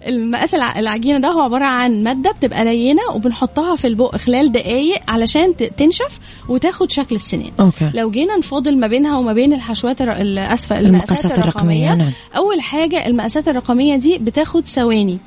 المقاس 0.07 0.55
الع- 0.55 0.79
العجينة 0.79 1.19
ده 1.19 1.29
هو 1.29 1.41
عبارة 1.41 1.65
عن 1.65 2.03
مادة 2.03 2.31
بتبقى 2.31 2.65
لينة 2.65 3.03
وبنحطها 3.15 3.77
في 3.77 3.87
البق 3.87 4.17
خلال 4.17 4.53
دقائق 4.53 5.01
علشان 5.09 5.57
تنشف 5.77 6.19
وتاخد 6.49 6.91
شكل 6.91 7.15
السنان 7.15 7.51
أوكي 7.61 7.91
لو 7.95 8.11
جينا 8.11 8.37
نفاضل 8.37 8.79
ما 8.79 8.87
بينها 8.87 9.19
وما 9.19 9.33
بين 9.33 9.53
الحشوات 9.53 10.03
الاسفل 10.03 10.87
المقاسات 10.87 11.39
الرقمية، 11.39 11.95
نعم. 11.95 12.11
أول 12.37 12.61
حاجة 12.61 13.07
المقاسات 13.07 13.49
الرقمية 13.49 13.97
دي 13.97 14.19
بتاخد 14.19 14.67
ثواني 14.67 15.19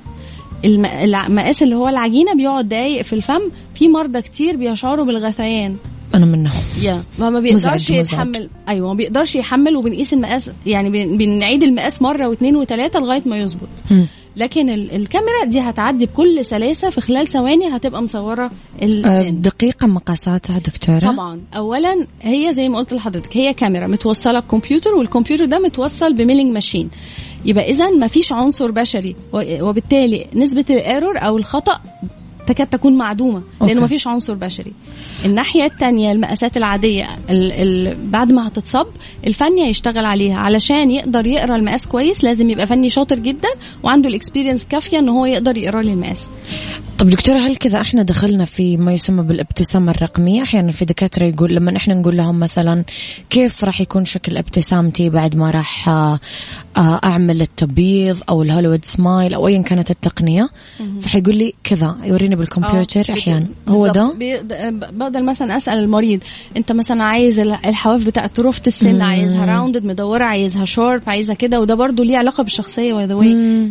المقاس 0.65 1.63
اللي 1.63 1.76
هو 1.76 1.88
العجينة 1.88 2.34
بيقعد 2.36 2.69
دقايق 2.69 3.02
في 3.02 3.13
الفم 3.13 3.41
في 3.76 3.89
مرضى 3.89 4.21
كتير 4.21 4.56
بيشعروا 4.56 5.06
بالغثيان. 5.06 5.76
أنا 6.15 6.26
منهم. 6.26 6.54
يا 6.82 7.04
ما 7.19 7.30
ما 7.30 7.39
بيقدرش 7.39 7.62
مزعج، 7.63 7.82
مزعج. 7.93 7.99
يتحمل. 7.99 8.49
أيوه 8.69 8.88
ما 8.88 8.93
بيقدرش 8.93 9.36
يحمل 9.36 9.76
وبنقيس 9.76 10.13
المقاس 10.13 10.49
يعني 10.65 10.89
بن- 10.89 11.17
بنعيد 11.17 11.63
المقاس 11.63 12.02
مرة 12.02 12.28
واثنين 12.28 12.56
وثلاثه 12.56 12.99
لغاية 12.99 13.21
ما 13.26 13.38
يظبط. 13.38 13.67
لكن 14.38 14.69
ال- 14.69 14.95
الكاميرا 14.95 15.43
دي 15.45 15.60
هتعدي 15.60 16.06
بكل 16.06 16.45
سلاسة 16.45 16.89
في 16.89 17.02
خلال 17.02 17.28
ثواني 17.28 17.76
هتبقى 17.76 18.04
مصورة 18.04 18.43
آه، 18.82 18.86
السن 18.86 19.41
دقيقة 19.41 19.88
مقاساتها 19.88 20.60
دكتورة. 20.60 20.99
طبعا. 20.99 21.41
اولا 21.58 22.08
هي 22.21 22.54
زي 22.54 22.69
ما 22.69 22.78
قلت 22.78 22.93
لحضرتك 22.93 23.38
هي 23.38 23.54
كاميرا 23.54 23.88
متوصلة 23.88 24.39
بكمبيوتر 24.39 24.89
والكمبيوتر 24.95 25.45
ده 25.45 25.60
متوصل 25.60 26.13
بميلينج 26.13 26.54
ماشين. 26.54 26.89
يبقى 27.45 27.69
اذا 27.69 27.89
ما 27.89 28.08
فيش 28.08 28.32
عنصر 28.34 28.71
بشري. 28.71 29.15
وبالتالي 29.34 30.27
نسبة 30.36 30.65
ال 30.69 30.77
error 30.77 31.17
أو 31.17 31.38
الخطأ 31.38 31.79
تكاد 32.47 32.67
تكون 32.67 32.93
معدومة 32.97 33.41
لأنه. 33.62 33.82
ما 33.82 33.88
فيش 33.88 34.08
عنصر 34.08 34.34
بشري. 34.34 34.73
الناحية 35.25 35.65
الثانية 35.65 36.12
المقاسات 36.12 36.58
العادية 36.58 37.06
ال 37.29 37.51
ال 37.51 37.97
بعد 38.10 38.32
ما 38.32 38.47
هتتصب 38.47 38.88
الفني 39.27 39.65
هيشتغل 39.65 40.06
عليها. 40.06 40.38
علشان 40.38 40.91
يقدر 40.91 41.25
يقرأ 41.25 41.56
المقاس 41.56 41.88
كويس 41.88 42.23
لازم 42.23 42.49
يبقى 42.49 42.67
فني 42.67 42.89
شاطر 42.89 43.19
جدا 43.19 43.49
وعنده 43.84 44.10
ال 44.10 44.15
experience 44.15 44.65
كافية 44.65 44.99
إن 44.99 45.10
هو 45.10 45.25
يقدر 45.25 45.58
يقرأ 45.58 45.82
لي 45.82 45.93
المقاس 45.93 46.21
طب 46.99 47.10
دكتورة 47.10 47.38
هل 47.39 47.56
كذا 47.56 47.82
إحنا 47.82 48.03
دخلنا 48.03 48.45
في 48.45 48.77
ما 48.77 48.93
يسمى 48.93 49.23
بالابتسامة 49.23 49.91
الرقمية؟ 49.91 50.41
أحيانا 50.43 50.71
في 50.71 50.86
دكاترة 50.86 51.25
يقول 51.25 51.56
لما 51.56 51.77
إحنا 51.77 51.93
نقول 51.93 52.17
لهم 52.17 52.39
مثلا 52.39 52.84
كيف 53.29 53.63
راح 53.63 53.82
يكون 53.82 54.06
شكل 54.06 54.38
ابتسامتي 54.38 55.10
بعد 55.10 55.36
ما 55.36 55.51
راح 55.51 55.89
آه، 55.89 56.19
آه، 56.77 56.99
أعمل 57.03 57.41
التبييض 57.41 58.17
أو 58.29 58.43
ال 58.43 58.48
Hollywood 58.48 58.86
smile 58.86 59.34
أو 59.34 59.47
ايا 59.47 59.62
كانت 59.62 59.91
التقنية؟ 59.91 60.49
فحيقول 61.01 61.36
لي 61.36 61.53
كذا 61.63 61.95
يوريني 62.03 62.36
بالكمبيوتر 62.36 63.06
آه، 63.10 63.13
أحيانا. 63.13 63.45
هو. 63.69 63.88
ده؟ 63.88 64.13
بقدر 64.91 65.23
مثلا 65.23 65.58
أسأل 65.58 65.77
المريض 65.79 66.19
أنت 66.58 66.71
مثلا 66.71 67.03
عايز 67.03 67.39
ال- 67.39 67.58
الحواف 67.65 68.06
بتاعت 68.06 68.39
رفة 68.39 68.62
السن 68.67 69.01
عايزها 69.01 69.45
rounded 69.45 69.86
مدورة 69.86 70.23
عايزها 70.23 70.65
sharp 70.65 71.01
عايزها 71.08 71.36
كده 71.36 71.62
وده 71.62 71.75
برضو 71.75 72.03
ليه 72.03 72.17
by 72.93 73.06
the 73.06 73.13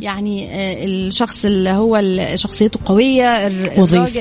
يعني 0.03 0.49
الشخص 0.85 1.45
اللي 1.45 1.71
هو 1.71 2.03
شخصيته 2.35 2.81
قوية 2.85 3.12
الر- 3.21 3.81
وظيفته. 3.81 4.21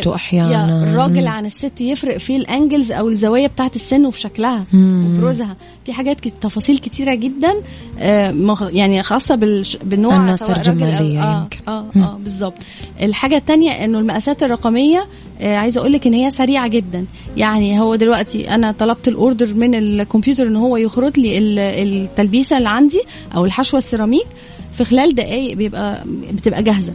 يا، 0.51 0.65
الراجل. 0.83 1.27
عن 1.27 1.45
الست 1.45 1.81
يفرق 1.81 2.17
في 2.17 2.35
ال 2.35 2.43
angles 2.43 2.91
أو 2.91 3.09
الزوايا 3.09 3.47
بتاعت 3.47 3.75
السن 3.75 4.05
وفي 4.05 4.19
شكلها. 4.19 4.63
وبروزها 4.73 5.55
في 5.85 5.93
حاجات 5.93 6.19
كت- 6.19 6.33
تفاصيل 6.41 6.77
كتيرة 6.77 7.13
جدا 7.15 7.53
آه، 7.99 8.31
يعني 8.71 9.03
خاصة 9.03 9.35
بالنوع 9.83 10.15
أو- 10.15 10.57
الجمالية 10.57 11.23
آه. 11.23 11.47
آه 11.67 11.85
آه 11.95 12.17
بالظبط 12.23 12.53
الحاجة 13.01 13.35
التانية 13.35 13.71
إنه 13.71 13.99
المقاسات 13.99 14.43
الرقمية 14.43 15.05
آه 15.41 15.57
عايزة 15.57 15.79
أقول 15.81 15.93
لك 15.93 16.07
إن 16.07 16.13
هي 16.13 16.29
سريعة 16.31 16.67
جدا 16.67 17.05
يعني 17.37 17.79
هو 17.79 17.95
دلوقتي 17.95 18.55
أنا 18.55 18.71
طلبت 18.71 19.07
ال 19.07 19.15
order 19.15 19.53
من 19.53 19.75
الكمبيوتر 19.75 20.47
إن 20.47 20.55
هو 20.55 20.77
يخرط 20.77 21.17
لي 21.17 21.37
ال- 21.37 21.59
التلبيسة 21.59 22.57
اللي 22.57 22.69
عندي 22.69 23.01
أو 23.35 23.45
الحشوة 23.45 23.77
السيراميك 23.77 24.27
في 24.73 24.83
خلال 24.85 25.15
دقائق 25.15 25.55
بيبقى 25.57 26.03
بتبقى 26.33 26.63
جاهزة 26.63 26.93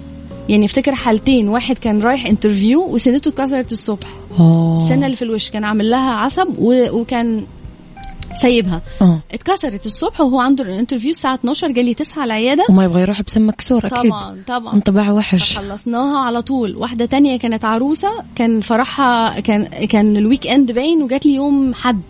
يعني 0.48 0.64
افتكر 0.66 0.94
حالتين. 0.94 1.48
واحد 1.48 1.78
كان 1.78 2.00
رايح 2.02 2.26
interview 2.26 2.82
وسنته 2.94 3.28
اتكسرت 3.28 3.72
الصبح. 3.72 4.06
أوه. 4.40 4.76
السنة 4.76 5.06
اللي 5.06 5.16
في 5.16 5.22
الوش 5.22 5.50
كان 5.50 5.64
عامل 5.64 5.90
لها 5.90 6.10
عصب 6.12 6.48
و- 6.58 6.90
وكان 7.00 7.46
سايبها. 8.42 8.82
آه. 9.02 9.20
اتكسرت 9.32 9.86
الصبح 9.86 10.20
وهو 10.20 10.40
عنده 10.40 10.64
ال 10.64 10.69
interview 10.69 11.10
الساعة 11.10 11.34
12 11.34 11.68
جالي 11.70 11.94
9 11.94 12.20
على 12.22 12.24
العيادة. 12.28 12.64
وما 12.70 12.84
يبغى 12.84 13.02
يروح 13.02 13.22
بسم 13.22 13.48
مكسور 13.48 13.86
أكيد. 13.86 14.10
طبعا 14.10 14.42
طبعا. 14.46 14.74
انطباع 14.74 15.10
وحش. 15.12 15.58
خلصناها 15.58 16.18
على 16.18 16.42
طول. 16.42 16.76
واحدة 16.76 17.04
تانية 17.06 17.38
كانت 17.38 17.64
عروسة 17.64 18.08
كان 18.34 18.60
فرحها 18.60 19.40
كان 19.40 19.64
كان 19.64 20.16
ال 20.16 20.46
weekend 20.46 20.72
باين 20.72 21.02
وجات 21.02 21.26
لي 21.26 21.34
يوم 21.34 21.74
حد. 21.74 22.00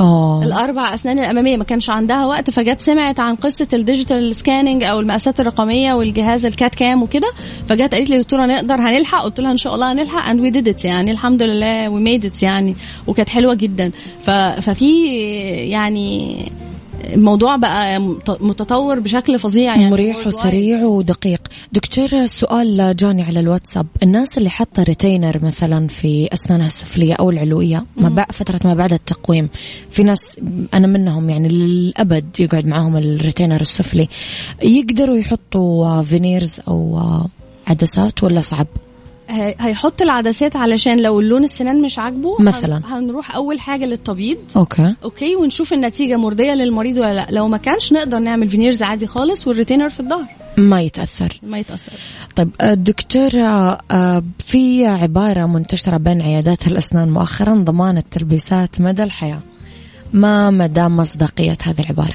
آه. 0.00 0.42
الأربع 0.44 0.94
أسنان 0.94 1.18
الأمامية 1.18 1.56
ما 1.56 1.64
كانش 1.64 1.90
عندها 1.90 2.26
وقت 2.26 2.50
فجت 2.50 2.80
سمعت 2.80 3.20
عن 3.20 3.34
قصة 3.36 3.68
ال 3.72 3.80
digital 3.80 4.34
scanning 4.36 4.84
أو 4.84 5.00
المقاسات 5.00 5.40
الرقمية 5.40 5.92
والجهاز 5.94 6.46
ال 6.46 6.74
CAD/CAM 6.74 7.02
وكده 7.02 7.28
فجت 7.68 7.94
قالت 7.94 8.10
لي 8.10 8.18
دكتوره 8.18 8.46
نقدر 8.46 8.74
هنلحق؟ 8.74 9.22
قلت 9.24 9.40
لها 9.40 9.52
إن 9.52 9.56
شاء 9.56 9.74
الله 9.74 9.92
هنلحق 9.92 10.28
and 10.28 10.40
we 10.40 10.50
did 10.50 10.84
يعني 10.84 11.10
الحمد 11.10 11.42
لله 11.42 11.88
we 11.88 12.00
made 12.00 12.24
it 12.24 12.42
يعني 12.42 12.76
وكانت 13.06 13.28
حلوة 13.28 13.54
جدا. 13.54 13.90
ف- 14.24 14.30
ففي 14.30 15.06
يعني 15.70 16.36
الموضوع 17.14 17.56
بقى 17.56 17.98
مت- 18.00 18.42
متطور 18.42 19.00
بشكل 19.00 19.38
فظيع 19.38 19.76
يعني. 19.76 19.90
مريح. 19.90 20.26
وسريع 20.26 20.84
ودقيق. 20.84 21.40
دكتور 21.72 22.26
سؤال 22.26 22.96
جاني 22.96 23.22
على 23.22 23.40
الواتساب. 23.40 23.86
الناس 24.02 24.38
اللي 24.38 24.50
حاطة 24.50 24.82
retainer 24.82 25.44
مثلا 25.44 25.86
في 25.88 26.28
اسنانها 26.32 26.66
السفلية 26.66 27.14
أو 27.14 27.30
العلوية 27.30 27.84
ما 27.96 28.08
بعد 28.08 28.32
فترة 28.32 28.60
ما 28.64 28.74
بعد 28.74 28.92
التقويم 28.92 29.48
في 29.90 30.02
ناس 30.02 30.40
أنا 30.74 30.86
منهم 30.86 31.30
يعني 31.30 31.48
للأبد 31.48 32.24
يقعد 32.40 32.66
معاهم 32.66 32.96
ال 32.96 33.03
retainer 33.03 33.60
السفلي 33.60 34.08
يقدروا 34.62 35.16
يحطوا 35.16 36.02
veneers 36.02 36.56
أو 36.68 37.00
عدسات 37.66 38.22
ولا 38.22 38.40
صعب؟ 38.40 38.66
هيحط 39.60 40.02
العدسات 40.02 40.56
علشان 40.56 41.00
لو 41.00 41.20
اللون 41.20 41.44
السنان 41.44 41.82
مش 41.82 41.98
عاجبه 41.98 42.36
مثلاً. 42.40 42.80
هنروح 42.84 43.34
أول 43.34 43.60
حاجة 43.60 43.84
للتبييض. 43.84 44.38
أوكي. 44.56 44.94
أوكي؟ 45.04 45.36
ونشوف 45.36 45.72
النتيجة 45.72 46.16
مرضية 46.16 46.54
للمريض 46.54 46.96
ولا 46.96 47.14
لأ. 47.14 47.26
لو 47.30 47.48
ما 47.48 47.56
كانش 47.56 47.92
نقدر 47.92 48.18
نعمل 48.18 48.48
veneers 48.48 48.82
عادي 48.82 49.06
خالص 49.06 49.46
وال 49.46 49.54
retainer 49.54 49.88
في 49.88 50.00
الظهر. 50.00 50.26
ما 50.56 50.80
يتأثر. 50.82 51.40
ما 51.42 51.58
يتأثر. 51.58 51.92
طيب 52.36 52.50
آه، 52.60 52.74
دكتورة 52.74 53.78
آه، 53.90 54.22
في 54.38 54.86
عبارة 54.86 55.46
منتشرة 55.46 55.96
بين 55.96 56.22
عيادات 56.22 56.66
الأسنان 56.66 57.10
مؤخرا 57.10 57.54
ضمان 57.54 57.98
التلبيسات 57.98 58.80
مدى 58.80 59.02
الحياة. 59.02 59.40
ما 60.12 60.50
مدى 60.50 60.82
مصداقية 60.82 61.58
هذه 61.62 61.80
العبارة؟ 61.80 62.14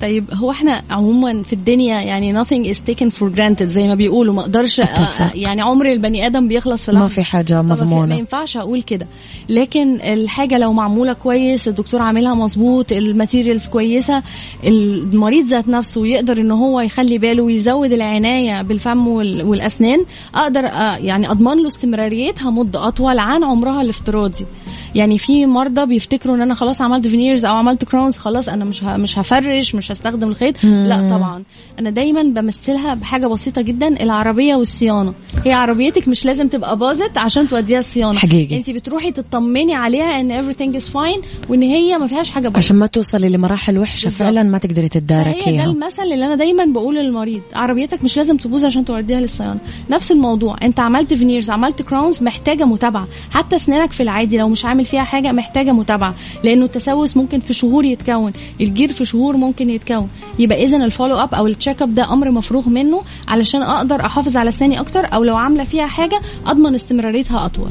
طيب 0.00 0.24
هو 0.34 0.50
إحنا 0.50 0.82
عموما 0.90 1.42
في 1.42 1.52
الدنيا 1.52 2.00
يعني 2.02 2.44
nothing 2.44 2.66
is 2.74 2.78
taken 2.90 3.06
for 3.10 3.36
granted 3.36 3.62
زي 3.62 3.88
ما 3.88 3.94
بيقولوا 3.94 4.34
ما 4.34 4.40
أقدرش 4.40 4.80
أتفق. 4.80 5.28
أ- 5.28 5.36
يعني 5.36 5.62
عمر 5.62 5.86
البني 5.86 6.26
آدم 6.26 6.48
بيخلص 6.48 6.84
في 6.86 6.92
لحظة. 6.92 7.02
ما 7.02 7.08
في 7.08 7.24
فما 7.62 7.74
في- 7.74 7.84
ما 8.08 8.14
ينفعش 8.18 8.56
أقول 8.56 8.82
كده. 8.82 9.06
لكن 9.48 10.00
الحاجة 10.00 10.58
لو 10.58 10.72
معمولة 10.72 11.12
كويس 11.12 11.68
الدكتور 11.68 12.02
عاملها 12.02 12.34
مظبوط 12.34 12.92
الماتيريالز 12.92 13.68
كويسة 13.68 14.22
المريض 14.66 15.46
ذات 15.46 15.68
نفسه 15.68 16.06
يقدر 16.06 16.40
إن 16.40 16.50
هو 16.50 16.80
يخلي 16.80 17.18
باله 17.18 17.42
ويزود 17.42 17.92
العناية 17.92 18.62
بالفم 18.62 19.08
وال- 19.08 19.42
والأسنان 19.42 20.04
أقدر 20.34 20.68
أ- 20.68 20.72
يعني 21.04 21.30
أضمن 21.30 21.56
له 21.62 21.66
استمراريتها 21.66 22.50
مدة 22.50 22.88
أطول 22.88 23.18
عن 23.18 23.44
عمرها 23.44 23.82
الافتراضي. 23.82 24.46
يعني 24.94 25.18
في 25.18 25.46
مرضى 25.46 25.86
بيفتكروا 25.86 26.36
إن 26.36 26.40
أنا 26.40 26.54
خلاص 26.54 26.80
عملت 26.80 27.06
veneers 27.08 27.44
أو 27.44 27.56
عملت 27.56 27.84
crowns 27.84 28.18
خلاص 28.18 28.48
أنا 28.48 28.64
مش 28.64 28.82
مش 28.82 29.18
هفرش 29.18 29.74
مش 29.74 29.92
هستخدم 29.92 30.28
الخيط. 30.28 30.64
لا 30.64 31.08
طبعا. 31.10 31.42
أنا 31.78 31.90
دايما 31.90 32.22
بمثلها 32.22 32.94
بحاجة 32.94 33.26
بسيطة 33.26 33.62
جدا 33.62 34.02
العربية 34.02 34.54
والصيانة. 34.54 35.12
هي 35.44 35.52
عربيتك 35.52 36.08
مش 36.08 36.24
لازم 36.24 36.48
تبقى 36.48 36.78
باظت 36.78 37.18
عشان 37.18 37.48
توديها 37.48 37.78
الصيانة. 37.78 38.18
حقيقي. 38.18 38.56
انت 38.56 38.70
بتروحي 38.70 39.10
تطمني 39.10 39.74
عليها 39.74 40.20
إن 40.20 40.42
everything 40.42 40.80
is 40.80 40.84
fine 40.92 41.48
وإن 41.48 41.62
هي 41.62 41.98
ما 41.98 42.06
فيهاش 42.06 42.30
حاجة 42.30 42.48
باظت. 42.48 42.56
عشان 42.56 42.76
ما 42.76 42.86
توصلي 42.86 43.28
لمراحل 43.28 43.78
وحشة 43.78 44.04
بالضبط. 44.04 44.20
فعلا 44.22 44.42
ما 44.42 44.58
تقدري 44.58 44.80
هي 44.80 44.88
ده 44.88 44.88
تتداركيها 44.88 45.64
المثل 45.64 46.02
اللي 46.02 46.26
أنا 46.26 46.34
دايما 46.34 46.64
بقوله 46.64 47.02
للمريض. 47.02 47.40
عربيتك 47.54 48.04
مش 48.04 48.16
لازم 48.16 48.36
تبوظ 48.36 48.64
عشان 48.64 48.84
توديها 48.84 49.20
للصيانة. 49.20 49.60
نفس 49.90 50.12
الموضوع. 50.12 50.56
أنت 50.62 50.80
عملت 50.80 51.14
veneers 51.14 51.50
عملت 51.50 51.82
crowns 51.82 52.22
محتاجة 52.22 52.64
متابعة. 52.64 53.08
حتى 53.30 53.56
اسنانك 53.56 53.92
في 53.92 54.02
العادي 54.02 54.38
لو 54.38 54.48
مش 54.48 54.64
عامل 54.64 54.79
فيها 54.84 55.02
حاجة 55.04 55.32
محتاجة 55.32 55.72
متابعة 55.72 56.14
لأنه 56.44 56.64
التسوس 56.64 57.16
ممكن 57.16 57.40
في 57.40 57.52
شهور 57.52 57.84
يتكون 57.84 58.32
الجير 58.60 58.92
في 58.92 59.04
شهور 59.04 59.36
ممكن 59.36 59.70
يتكون. 59.70 60.08
يبقى 60.38 60.62
اذا 60.64 60.76
ال 60.76 60.82
follow 60.82 61.16
up 61.18 61.34
أو 61.34 61.46
ال 61.46 61.52
check 61.52 61.82
up 61.82 61.94
ده 61.94 62.12
أمر 62.12 62.30
مفروغ 62.30 62.68
منه 62.68 63.02
علشان 63.28 63.62
أقدر 63.62 64.06
أحافظ 64.06 64.36
على 64.36 64.48
اسناني 64.48 64.80
أكتر 64.80 65.14
أو 65.14 65.24
لو 65.24 65.36
عاملة 65.36 65.64
فيها 65.64 65.86
حاجة 65.86 66.20
أضمن 66.46 66.74
استمراريتها 66.74 67.44
أطول. 67.46 67.70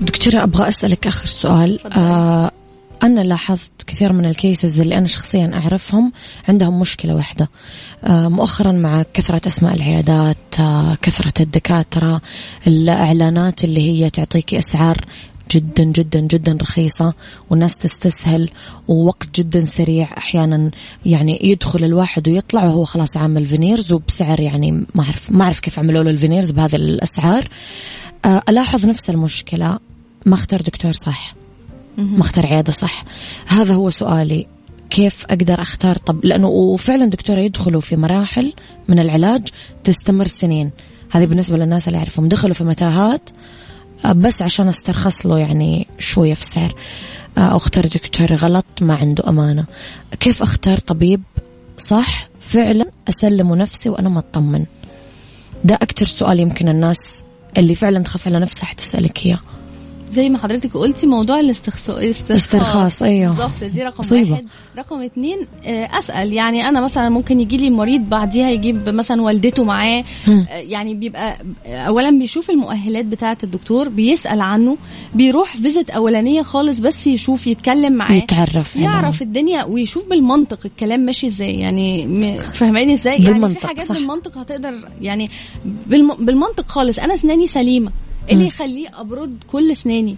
دكتورة 0.00 0.42
أبغى 0.44 0.68
أسألك 0.68 1.06
آخر 1.06 1.26
سؤال. 1.26 1.80
آه 1.92 2.50
أنا 3.02 3.20
لاحظت 3.20 3.72
كثير 3.86 4.12
من 4.12 4.24
ال 4.26 4.35
cases 4.35 4.80
اللي 4.80 4.98
أنا 4.98 5.06
شخصيا 5.06 5.50
أعرفهم 5.54 6.12
عندهم 6.48 6.80
مشكلة 6.80 7.14
واحدة. 7.14 7.48
آه 8.04 8.28
مؤخرا 8.28 8.72
مع 8.72 9.04
كثرة 9.14 9.40
أسماء 9.46 9.74
العيادات 9.74 10.36
آه 10.60 10.98
كثرة 11.02 11.32
الدكاترة 11.40 12.20
الإعلانات 12.66 13.64
اللي 13.64 13.80
هي 13.90 14.10
تعطيك 14.10 14.54
أسعار 14.54 14.96
جدا 15.50 15.84
جدا 15.84 16.20
جدا 16.20 16.58
رخيصة 16.62 17.14
والناس 17.50 17.74
تستسهل 17.74 18.50
ووقت 18.88 19.40
جدا 19.40 19.64
سريع 19.64 20.08
أحيانا. 20.18 20.70
يعني 21.06 21.38
يدخل 21.42 21.84
الواحد 21.84 22.28
ويطلع 22.28 22.64
وهو 22.64 22.84
خلاص 22.84 23.16
عامل 23.16 23.46
veneers 23.46 23.92
وبسعر 23.92 24.40
يعني 24.40 24.70
ما 24.70 25.02
أعرف 25.02 25.30
ما 25.30 25.44
أعرف 25.44 25.60
كيف 25.60 25.78
عملوا 25.78 26.02
له 26.02 26.10
ال 26.10 26.15
veneers 26.15 26.50
بهذه 26.50 26.76
الأسعار. 26.76 27.48
آه، 28.24 28.42
ألاحظ 28.48 28.86
نفس 28.86 29.10
المشكلة. 29.10 29.78
ما 30.26 30.34
اختار 30.34 30.60
دكتور 30.60 30.92
صح. 30.92 31.34
ما 31.98 32.20
اختار 32.20 32.46
عيادة 32.46 32.72
صح. 32.72 33.04
هذا 33.46 33.74
هو 33.74 33.90
سؤالي. 33.90 34.46
كيف 34.90 35.24
أقدر 35.24 35.62
أختار؟ 35.62 35.96
طب 35.96 36.24
لأنه 36.24 36.48
وفعلا 36.48 37.06
دكتورة 37.06 37.40
يدخلوا 37.40 37.80
في 37.80 37.96
مراحل 37.96 38.52
من 38.88 38.98
العلاج 38.98 39.48
تستمر 39.84 40.26
سنين. 40.26 40.70
هذه 41.10 41.24
بالنسبة 41.24 41.56
للناس 41.56 41.88
اللي 41.88 41.98
أعرفهم. 41.98 42.28
دخلوا 42.28 42.54
في 42.54 42.64
متاهات 42.64 43.30
بس 44.06 44.42
عشان 44.42 44.68
استرخص 44.68 45.26
له 45.26 45.38
يعني 45.38 45.86
شوية 45.98 46.34
في 46.34 46.44
سعر. 46.44 46.74
آه، 47.38 47.40
أو 47.40 47.56
أختار 47.56 47.86
دكتور 47.86 48.34
غلط 48.34 48.64
ما 48.80 48.94
عنده 48.96 49.28
أمانة. 49.28 49.64
كيف 50.20 50.42
أختار 50.42 50.78
طبيب؟ 50.78 51.22
صح 51.78 52.28
فعلا 52.40 52.86
أسلمه 53.08 53.56
نفسي 53.56 53.88
وأنا 53.88 54.08
ما 54.08 54.18
أطمن. 54.18 54.64
ده 55.64 55.74
أكتر 55.74 56.06
سؤال 56.06 56.40
يمكن 56.40 56.68
الناس 56.68 57.22
اللي 57.58 57.74
فعلا 57.74 58.02
تخاف 58.02 58.26
على 58.26 58.38
نفسها 58.38 58.64
حتسألك 58.64 59.26
إياه. 59.26 59.38
زي 60.10 60.28
ما 60.28 60.38
حضرتك 60.38 60.76
قلتي 60.76 61.06
موضوع 61.06 61.40
الاستخصاص 61.40 62.30
استرخاص، 62.30 63.02
أيوه. 63.02 63.28
بالظبط 63.34 63.64
دي 63.64 63.82
رقم 63.82 63.96
مصيبة. 63.98 64.30
واحد. 64.30 64.46
رقم 64.78 65.00
اتنين 65.02 65.38
آه، 65.64 65.98
أسأل. 65.98 66.32
يعني 66.32 66.68
أنا 66.68 66.80
مثلا 66.80 67.08
ممكن 67.08 67.40
يجي 67.40 67.56
لي 67.56 67.70
مريض 67.70 68.00
بعديها 68.00 68.50
يجيب 68.50 68.88
مثلا 68.88 69.22
والدته 69.22 69.64
معاه. 69.64 70.04
آه، 70.28 70.48
يعني 70.50 70.94
بيبقى 70.94 71.36
آه، 71.66 71.78
اولا 71.82 72.10
بيشوف 72.10 72.50
المؤهلات 72.50 73.04
بتاعة 73.04 73.38
الدكتور 73.44 73.88
بيسأل 73.88 74.40
عنه 74.40 74.76
بيروح 75.14 75.56
فيزت 75.56 75.90
أولانية 75.90 76.42
خالص 76.42 76.78
بس 76.80 77.06
يشوف 77.06 77.46
يتكلم 77.46 77.92
معاه 77.92 78.14
يتعرف. 78.14 78.76
يعرف 78.76 79.22
الدنيا 79.22 79.64
ويشوف 79.64 80.08
بالمنطق 80.08 80.58
الكلام 80.64 81.00
ماشي 81.00 81.26
إزاي. 81.26 81.54
يعني 81.60 82.08
فاهماني 82.52 82.94
إزاي؟ 82.94 83.22
يعني 83.24 83.50
في 83.50 83.66
حاجات 83.66 83.86
صح. 83.88 83.94
بالمنطق 83.94 84.38
هتقدر 84.38 84.74
يعني 85.00 85.30
بالم... 85.86 86.14
بالمنطق 86.14 86.68
خالص. 86.68 86.98
أنا 86.98 87.14
أسناني 87.14 87.46
سليمة. 87.46 87.92
اللي 88.30 88.46
يخليه 88.46 88.88
أبرد 89.00 89.36
كل 89.52 89.70
اسناني. 89.70 90.16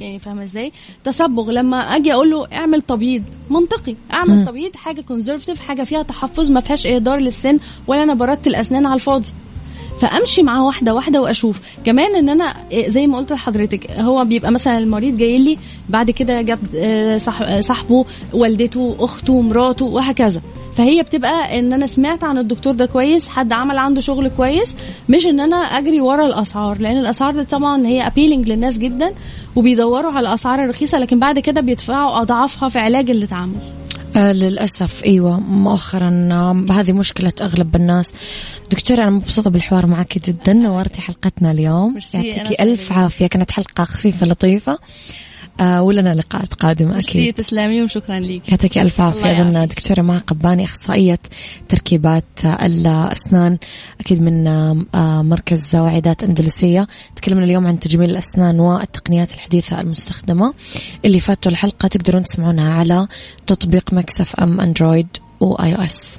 يعني 0.00 0.18
فاهمة 0.18 0.42
إزاي؟ 0.44 0.72
تصبغ 1.04 1.50
لما 1.50 1.96
أجي 1.96 2.12
أقول 2.12 2.30
له 2.30 2.46
اعمل 2.52 2.82
تبييض 2.82 3.22
منطقي. 3.50 3.94
اعمل. 4.12 4.46
تبييض 4.46 4.76
حاجة 4.76 5.00
كونزرفتيف 5.00 5.60
حاجة 5.60 5.82
فيها 5.82 6.02
تحفظ 6.02 6.50
ما 6.50 6.60
فيهاش 6.60 6.86
اهدار 6.86 7.18
للسن 7.18 7.58
ولا 7.86 8.02
أنا 8.02 8.14
بردت 8.14 8.46
الأسنان 8.46 8.86
على 8.86 8.94
الفاضي. 8.94 9.28
فأمشي 10.00 10.42
معاه 10.42 10.64
واحدة 10.66 10.94
واحدة 10.94 11.22
وأشوف. 11.22 11.60
كمان 11.84 12.16
إن 12.16 12.28
أنا 12.28 12.54
إيه 12.70 12.90
زي 12.90 13.06
ما 13.06 13.18
قلت 13.18 13.32
لحضرتك 13.32 13.90
هو 13.90 14.24
بيبقى 14.24 14.52
مثلا 14.52 14.78
المريض 14.78 15.16
جاي 15.16 15.38
لي 15.38 15.58
بعد 15.88 16.10
كده 16.10 16.42
جاب 16.42 16.58
آه، 16.76 17.18
صاحبه 17.60 18.04
والدته 18.32 18.96
أخته 19.00 19.40
مراته 19.40 19.84
وهكذا. 19.84 20.40
فهي 20.76 21.02
بتبقى 21.02 21.58
ان 21.58 21.72
أنا 21.72 21.86
سمعت 21.86 22.24
عن 22.24 22.38
الدكتور 22.38 22.74
ده 22.74 22.86
كويس 22.86 23.28
حد 23.28 23.52
عمل 23.52 23.78
عنده 23.78 24.00
شغل 24.00 24.28
كويس 24.28 24.76
مش 25.08 25.26
ان 25.26 25.40
أنا 25.40 25.56
اجري 25.56 26.00
ورا 26.00 26.26
الاسعار 26.26 26.78
لأن 26.78 26.98
الاسعار 26.98 27.34
دي 27.34 27.44
طبعا 27.44 27.86
هي 27.86 28.06
ابيلينج 28.06 28.48
للناس 28.48 28.78
جدا 28.78 29.12
وبيدوروا 29.56 30.12
على 30.12 30.28
الأسعار 30.28 30.64
الرخيصة 30.64 30.98
لكن 30.98 31.20
بعد 31.20 31.38
كده 31.38 31.60
بيدفعوا 31.60 32.20
أضعافها 32.22 32.68
في 32.68 32.78
علاج 32.78 33.10
اللي 33.10 33.24
اتعمل. 33.24 33.56
آه 34.16 34.32
للأسف 34.32 35.04
أيوة 35.04 35.40
مؤخرا 35.40 36.28
آه، 36.32 36.64
هذه 36.72 36.92
مشكلة 36.92 37.32
أغلب 37.42 37.76
الناس. 37.76 38.12
دكتورة 38.70 39.02
أنا 39.02 39.10
مبسوطة 39.10 39.50
بالحوار 39.50 39.86
معك 39.86 40.18
جدا 40.28 40.52
نورتي 40.52 41.00
حلقتنا 41.00 41.50
اليوم. 41.50 41.98
يعطيكي 42.14 42.62
ألف 42.62 42.92
عافية. 42.92 43.26
كانت 43.26 43.50
حلقة 43.50 43.84
خفيفة 43.84 44.26
لطيفة. 44.26 44.78
ولنا 45.60 46.14
لقاءات 46.14 46.54
قادمة 46.54 46.98
أكيد. 46.98 47.34
تسلمي 47.34 47.82
وشكرا 47.82 48.20
ليك 48.20 48.48
يعطيك 48.48 48.78
ألف 48.78 49.00
عافية. 49.00 49.42
إذن. 49.42 49.66
دكتورة 49.66 50.02
مها 50.02 50.18
قباني 50.18 50.64
أخصائية 50.64 51.18
تركيبات 51.68 52.24
الأسنان 52.44 53.58
أكيد 54.00 54.22
من 54.22 54.46
آه، 54.46 54.76
آه، 54.94 55.22
مركز 55.22 55.76
وعيادات 55.76 56.22
أندلسية. 56.22 56.88
تكلمنا 57.16 57.44
اليوم 57.44 57.66
عن 57.66 57.80
تجميل 57.80 58.10
الأسنان 58.10 58.60
والتقنيات 58.60 59.32
الحديثة 59.32 59.80
المستخدمة. 59.80 60.54
اللي 61.04 61.20
فاتوا 61.20 61.50
الحلقة 61.50 61.88
تقدرون 61.88 62.22
تسمعونها 62.22 62.74
على 62.74 63.06
تطبيق 63.46 63.92
MixFM 63.92 64.60
Android 64.60 65.08
و 65.40 65.74
iOS. 65.74 66.18